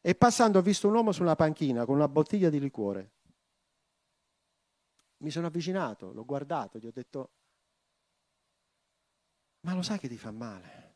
E 0.00 0.14
passando 0.14 0.60
ho 0.60 0.62
visto 0.62 0.86
un 0.86 0.94
uomo 0.94 1.10
su 1.10 1.22
una 1.22 1.34
panchina 1.34 1.84
con 1.84 1.96
una 1.96 2.06
bottiglia 2.06 2.48
di 2.48 2.60
liquore. 2.60 3.14
Mi 5.18 5.30
sono 5.30 5.48
avvicinato, 5.48 6.12
l'ho 6.12 6.24
guardato, 6.24 6.78
gli 6.78 6.86
ho 6.86 6.92
detto, 6.92 7.30
ma 9.66 9.74
lo 9.74 9.82
sai 9.82 9.98
che 9.98 10.08
ti 10.08 10.16
fa 10.16 10.30
male? 10.30 10.94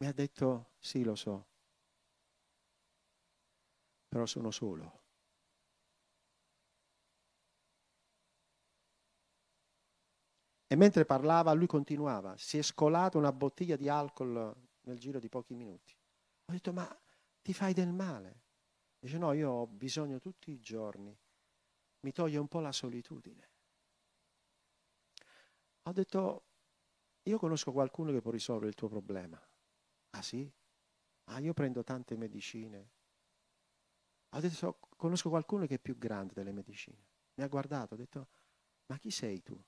Mi 0.00 0.06
ha 0.08 0.12
detto, 0.12 0.70
sì, 0.80 1.04
lo 1.04 1.14
so, 1.14 1.46
però 4.08 4.26
sono 4.26 4.50
solo. 4.50 5.02
E 10.66 10.76
mentre 10.76 11.04
parlava, 11.04 11.52
lui 11.52 11.66
continuava, 11.66 12.36
si 12.36 12.58
è 12.58 12.62
scolata 12.62 13.18
una 13.18 13.32
bottiglia 13.32 13.76
di 13.76 13.88
alcol 13.88 14.54
nel 14.82 14.98
giro 14.98 15.18
di 15.18 15.28
pochi 15.28 15.54
minuti. 15.54 15.94
Ho 16.46 16.52
detto, 16.52 16.72
ma 16.72 16.86
ti 17.42 17.52
fai 17.54 17.72
del 17.72 17.92
male? 17.92 18.42
Dice, 18.98 19.18
no, 19.18 19.32
io 19.32 19.50
ho 19.50 19.66
bisogno 19.66 20.18
tutti 20.18 20.50
i 20.50 20.60
giorni, 20.60 21.16
mi 22.00 22.12
toglie 22.12 22.38
un 22.38 22.48
po' 22.48 22.60
la 22.60 22.72
solitudine. 22.72 23.50
Ho 25.82 25.92
detto, 25.92 26.47
io 27.24 27.38
conosco 27.38 27.72
qualcuno 27.72 28.10
che 28.12 28.20
può 28.20 28.30
risolvere 28.30 28.68
il 28.68 28.74
tuo 28.74 28.88
problema. 28.88 29.40
Ah 30.10 30.22
sì? 30.22 30.50
Ah, 31.24 31.40
io 31.40 31.54
prendo 31.54 31.84
tante 31.84 32.16
medicine. 32.16 32.90
Ho 34.30 34.40
detto, 34.40 34.78
conosco 34.96 35.28
qualcuno 35.28 35.66
che 35.66 35.74
è 35.74 35.78
più 35.78 35.98
grande 35.98 36.32
delle 36.34 36.52
medicine. 36.52 36.96
Mi 37.34 37.44
ha 37.44 37.48
guardato, 37.48 37.92
ha 37.94 37.96
detto, 37.98 38.28
ma 38.86 38.98
chi 38.98 39.10
sei 39.10 39.42
tu? 39.42 39.62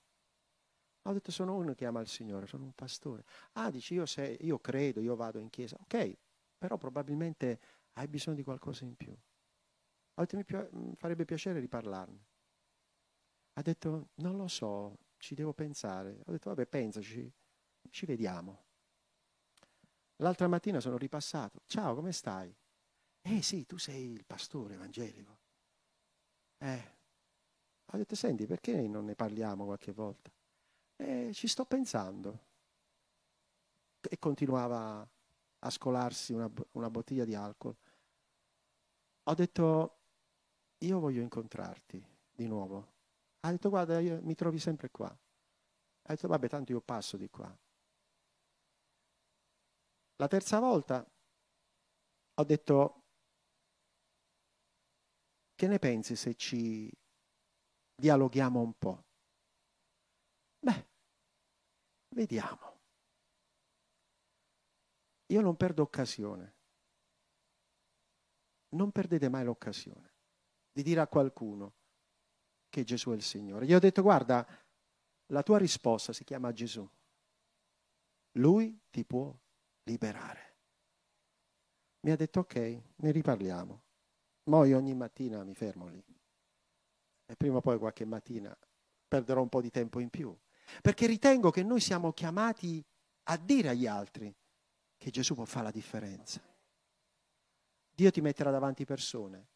Ho 1.02 1.12
detto 1.12 1.30
sono 1.30 1.56
uno 1.56 1.74
che 1.74 1.84
ama 1.86 2.00
il 2.00 2.08
Signore, 2.08 2.46
sono 2.46 2.64
un 2.64 2.72
pastore. 2.72 3.24
Ah, 3.52 3.70
dici 3.70 3.94
io, 3.94 4.06
sei, 4.06 4.36
io 4.46 4.58
credo, 4.60 5.00
io 5.00 5.14
vado 5.16 5.38
in 5.38 5.50
chiesa. 5.50 5.76
Ok, 5.80 6.16
però 6.58 6.76
probabilmente 6.78 7.60
hai 7.94 8.08
bisogno 8.08 8.36
di 8.36 8.42
qualcosa 8.44 8.84
in 8.84 8.96
più. 8.96 9.12
Ho 10.14 10.24
detto 10.24 10.36
mi, 10.36 10.44
mi 10.86 10.94
farebbe 10.96 11.24
piacere 11.24 11.58
riparlarne. 11.60 12.26
Ha 13.54 13.62
detto 13.62 14.08
non 14.16 14.36
lo 14.36 14.48
so, 14.48 14.96
ci 15.18 15.34
devo 15.36 15.52
pensare. 15.52 16.20
Ho 16.26 16.32
detto 16.32 16.48
vabbè 16.50 16.66
pensaci, 16.66 17.32
ci 17.90 18.06
vediamo. 18.06 18.64
L'altra 20.16 20.48
mattina 20.48 20.80
sono 20.80 20.96
ripassato. 20.96 21.62
Ciao, 21.66 21.94
come 21.94 22.12
stai? 22.12 22.54
Eh 23.22 23.42
sì, 23.42 23.66
tu 23.66 23.78
sei 23.78 24.10
il 24.10 24.24
pastore 24.24 24.74
evangelico. 24.74 25.38
Eh. 26.58 26.98
Ho 27.92 27.96
detto 27.96 28.14
senti, 28.14 28.46
perché 28.46 28.80
non 28.86 29.04
ne 29.04 29.14
parliamo 29.14 29.64
qualche 29.64 29.92
volta? 29.92 30.30
E 30.96 31.30
ci 31.32 31.48
sto 31.48 31.64
pensando. 31.64 32.48
E 34.00 34.18
continuava 34.18 35.06
a 35.58 35.70
scolarsi 35.70 36.32
una, 36.32 36.50
una 36.72 36.90
bottiglia 36.90 37.24
di 37.24 37.34
alcol. 37.34 37.74
Ho 39.24 39.34
detto, 39.34 39.98
io 40.78 40.98
voglio 40.98 41.20
incontrarti 41.20 42.02
di 42.32 42.46
nuovo. 42.46 42.92
Ha 43.40 43.50
detto, 43.50 43.68
guarda, 43.68 43.98
io, 44.00 44.20
mi 44.22 44.34
trovi 44.34 44.58
sempre 44.58 44.90
qua. 44.90 45.08
Ha 45.08 46.08
detto, 46.14 46.28
vabbè, 46.28 46.48
tanto 46.48 46.72
io 46.72 46.80
passo 46.80 47.16
di 47.16 47.28
qua. 47.28 47.54
La 50.20 50.28
terza 50.28 50.60
volta 50.60 51.04
ho 52.34 52.44
detto, 52.44 53.04
che 55.54 55.66
ne 55.66 55.78
pensi 55.78 56.14
se 56.14 56.34
ci 56.34 56.92
dialoghiamo 57.96 58.60
un 58.60 58.74
po'? 58.76 59.04
Beh, 60.58 60.88
Vediamo. 62.12 62.78
Io 65.26 65.40
non 65.40 65.56
perdo 65.56 65.82
occasione. 65.82 66.56
Non 68.70 68.90
perdete 68.90 69.28
mai 69.28 69.44
l'occasione 69.44 70.14
di 70.72 70.82
dire 70.82 71.00
a 71.00 71.08
qualcuno 71.08 71.74
che 72.68 72.84
Gesù 72.84 73.10
è 73.10 73.14
il 73.14 73.22
Signore. 73.22 73.66
Gli 73.66 73.74
ho 73.74 73.78
detto, 73.78 74.02
guarda, 74.02 74.46
la 75.26 75.42
tua 75.42 75.58
risposta 75.58 76.12
si 76.12 76.24
chiama 76.24 76.52
Gesù. 76.52 76.88
Lui 78.32 78.80
ti 78.90 79.04
può 79.04 79.36
liberare. 79.84 80.56
Mi 82.00 82.10
ha 82.10 82.16
detto, 82.16 82.40
ok, 82.40 82.54
ne 82.96 83.10
riparliamo. 83.10 83.82
Ma 84.44 84.66
io 84.66 84.76
ogni 84.76 84.94
mattina 84.94 85.44
mi 85.44 85.54
fermo 85.54 85.86
lì. 85.86 86.02
E 87.26 87.36
prima 87.36 87.56
o 87.56 87.60
poi 87.60 87.78
qualche 87.78 88.04
mattina 88.04 88.56
perderò 89.06 89.42
un 89.42 89.48
po' 89.48 89.60
di 89.60 89.70
tempo 89.70 90.00
in 90.00 90.08
più 90.08 90.36
perché 90.80 91.06
ritengo 91.06 91.50
che 91.50 91.62
noi 91.62 91.80
siamo 91.80 92.12
chiamati 92.12 92.84
a 93.24 93.36
dire 93.36 93.70
agli 93.70 93.86
altri 93.86 94.34
che 94.96 95.10
Gesù 95.10 95.34
può 95.34 95.44
fare 95.44 95.64
la 95.64 95.70
differenza. 95.70 96.40
Dio 97.90 98.10
ti 98.10 98.20
metterà 98.20 98.50
davanti 98.50 98.84
persone, 98.84 99.48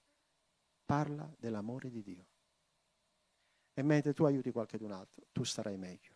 parla 0.85 1.33
dell'amore 1.39 1.91
di 1.91 2.03
Dio. 2.03 2.27
E 3.73 3.83
mentre 3.83 4.13
tu 4.13 4.25
aiuti 4.25 4.51
qualcun 4.51 4.93
altro, 4.93 5.27
tu 5.33 5.45
starai 5.45 5.77
meglio. 5.77 6.13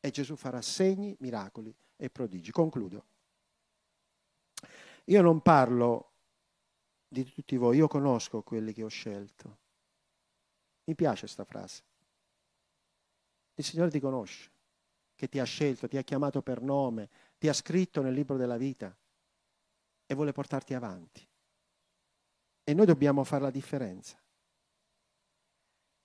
E 0.00 0.10
Gesù 0.10 0.36
farà 0.36 0.60
segni, 0.62 1.16
miracoli 1.20 1.74
e 1.98 2.08
prodigi. 2.08 2.50
Concludo. 2.52 3.04
Io 5.04 5.20
non 5.22 5.42
parlo 5.42 6.12
di 7.08 7.24
tutti 7.24 7.56
voi, 7.56 7.76
io 7.76 7.88
conosco 7.88 8.42
quelli 8.42 8.72
che 8.72 8.84
ho 8.84 8.88
scelto. 8.88 9.58
Mi 10.84 10.94
piace 10.94 11.20
questa 11.20 11.44
frase. 11.44 11.82
Il 13.54 13.64
Signore 13.64 13.90
ti 13.90 13.98
conosce, 13.98 14.50
che 15.14 15.28
ti 15.28 15.38
ha 15.38 15.44
scelto, 15.44 15.88
ti 15.88 15.96
ha 15.96 16.02
chiamato 16.02 16.42
per 16.42 16.62
nome, 16.62 17.10
ti 17.38 17.48
ha 17.48 17.52
scritto 17.52 18.00
nel 18.02 18.14
libro 18.14 18.36
della 18.36 18.56
vita 18.56 18.96
e 20.06 20.14
vuole 20.14 20.32
portarti 20.32 20.74
avanti. 20.74 21.26
E 22.62 22.74
noi 22.74 22.86
dobbiamo 22.86 23.24
fare 23.24 23.42
la 23.42 23.50
differenza. 23.50 24.22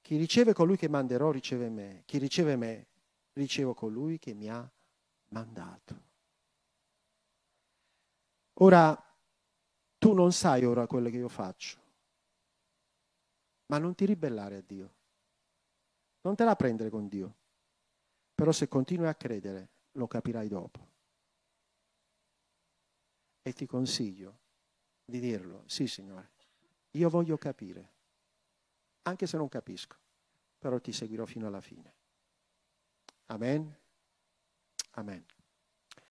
Chi 0.01 0.17
riceve 0.17 0.53
colui 0.53 0.77
che 0.77 0.89
manderò 0.89 1.29
riceve 1.29 1.69
me, 1.69 2.03
chi 2.05 2.17
riceve 2.17 2.55
me 2.55 2.87
ricevo 3.33 3.73
colui 3.73 4.17
che 4.17 4.33
mi 4.33 4.49
ha 4.49 4.69
mandato. 5.34 6.11
Ora, 8.59 8.95
tu 9.97 10.13
non 10.13 10.31
sai 10.31 10.63
ora 10.63 10.88
quello 10.88 11.09
che 11.09 11.17
io 11.17 11.27
faccio, 11.27 11.79
ma 13.67 13.79
non 13.79 13.95
ti 13.95 14.05
ribellare 14.05 14.57
a 14.57 14.61
Dio. 14.61 14.93
Non 16.21 16.36
te 16.36 16.43
la 16.43 16.55
prendere 16.55 16.89
con 16.89 17.07
Dio. 17.07 17.36
Però 18.36 18.51
se 18.51 18.67
continui 18.67 19.07
a 19.07 19.15
credere, 19.15 19.69
lo 19.93 20.07
capirai 20.07 20.47
dopo. 20.47 20.91
E 23.41 23.53
ti 23.53 23.65
consiglio 23.65 24.39
di 25.03 25.19
dirlo, 25.19 25.63
sì 25.65 25.86
Signore, 25.86 26.31
io 26.91 27.09
voglio 27.09 27.38
capire, 27.38 27.91
anche 29.03 29.27
se 29.27 29.36
non 29.36 29.49
capisco, 29.49 29.97
però 30.57 30.79
ti 30.79 30.93
seguirò 30.93 31.25
fino 31.25 31.47
alla 31.47 31.59
fine. 31.59 31.93
Amen. 33.25 33.82
Amen. 34.97 35.23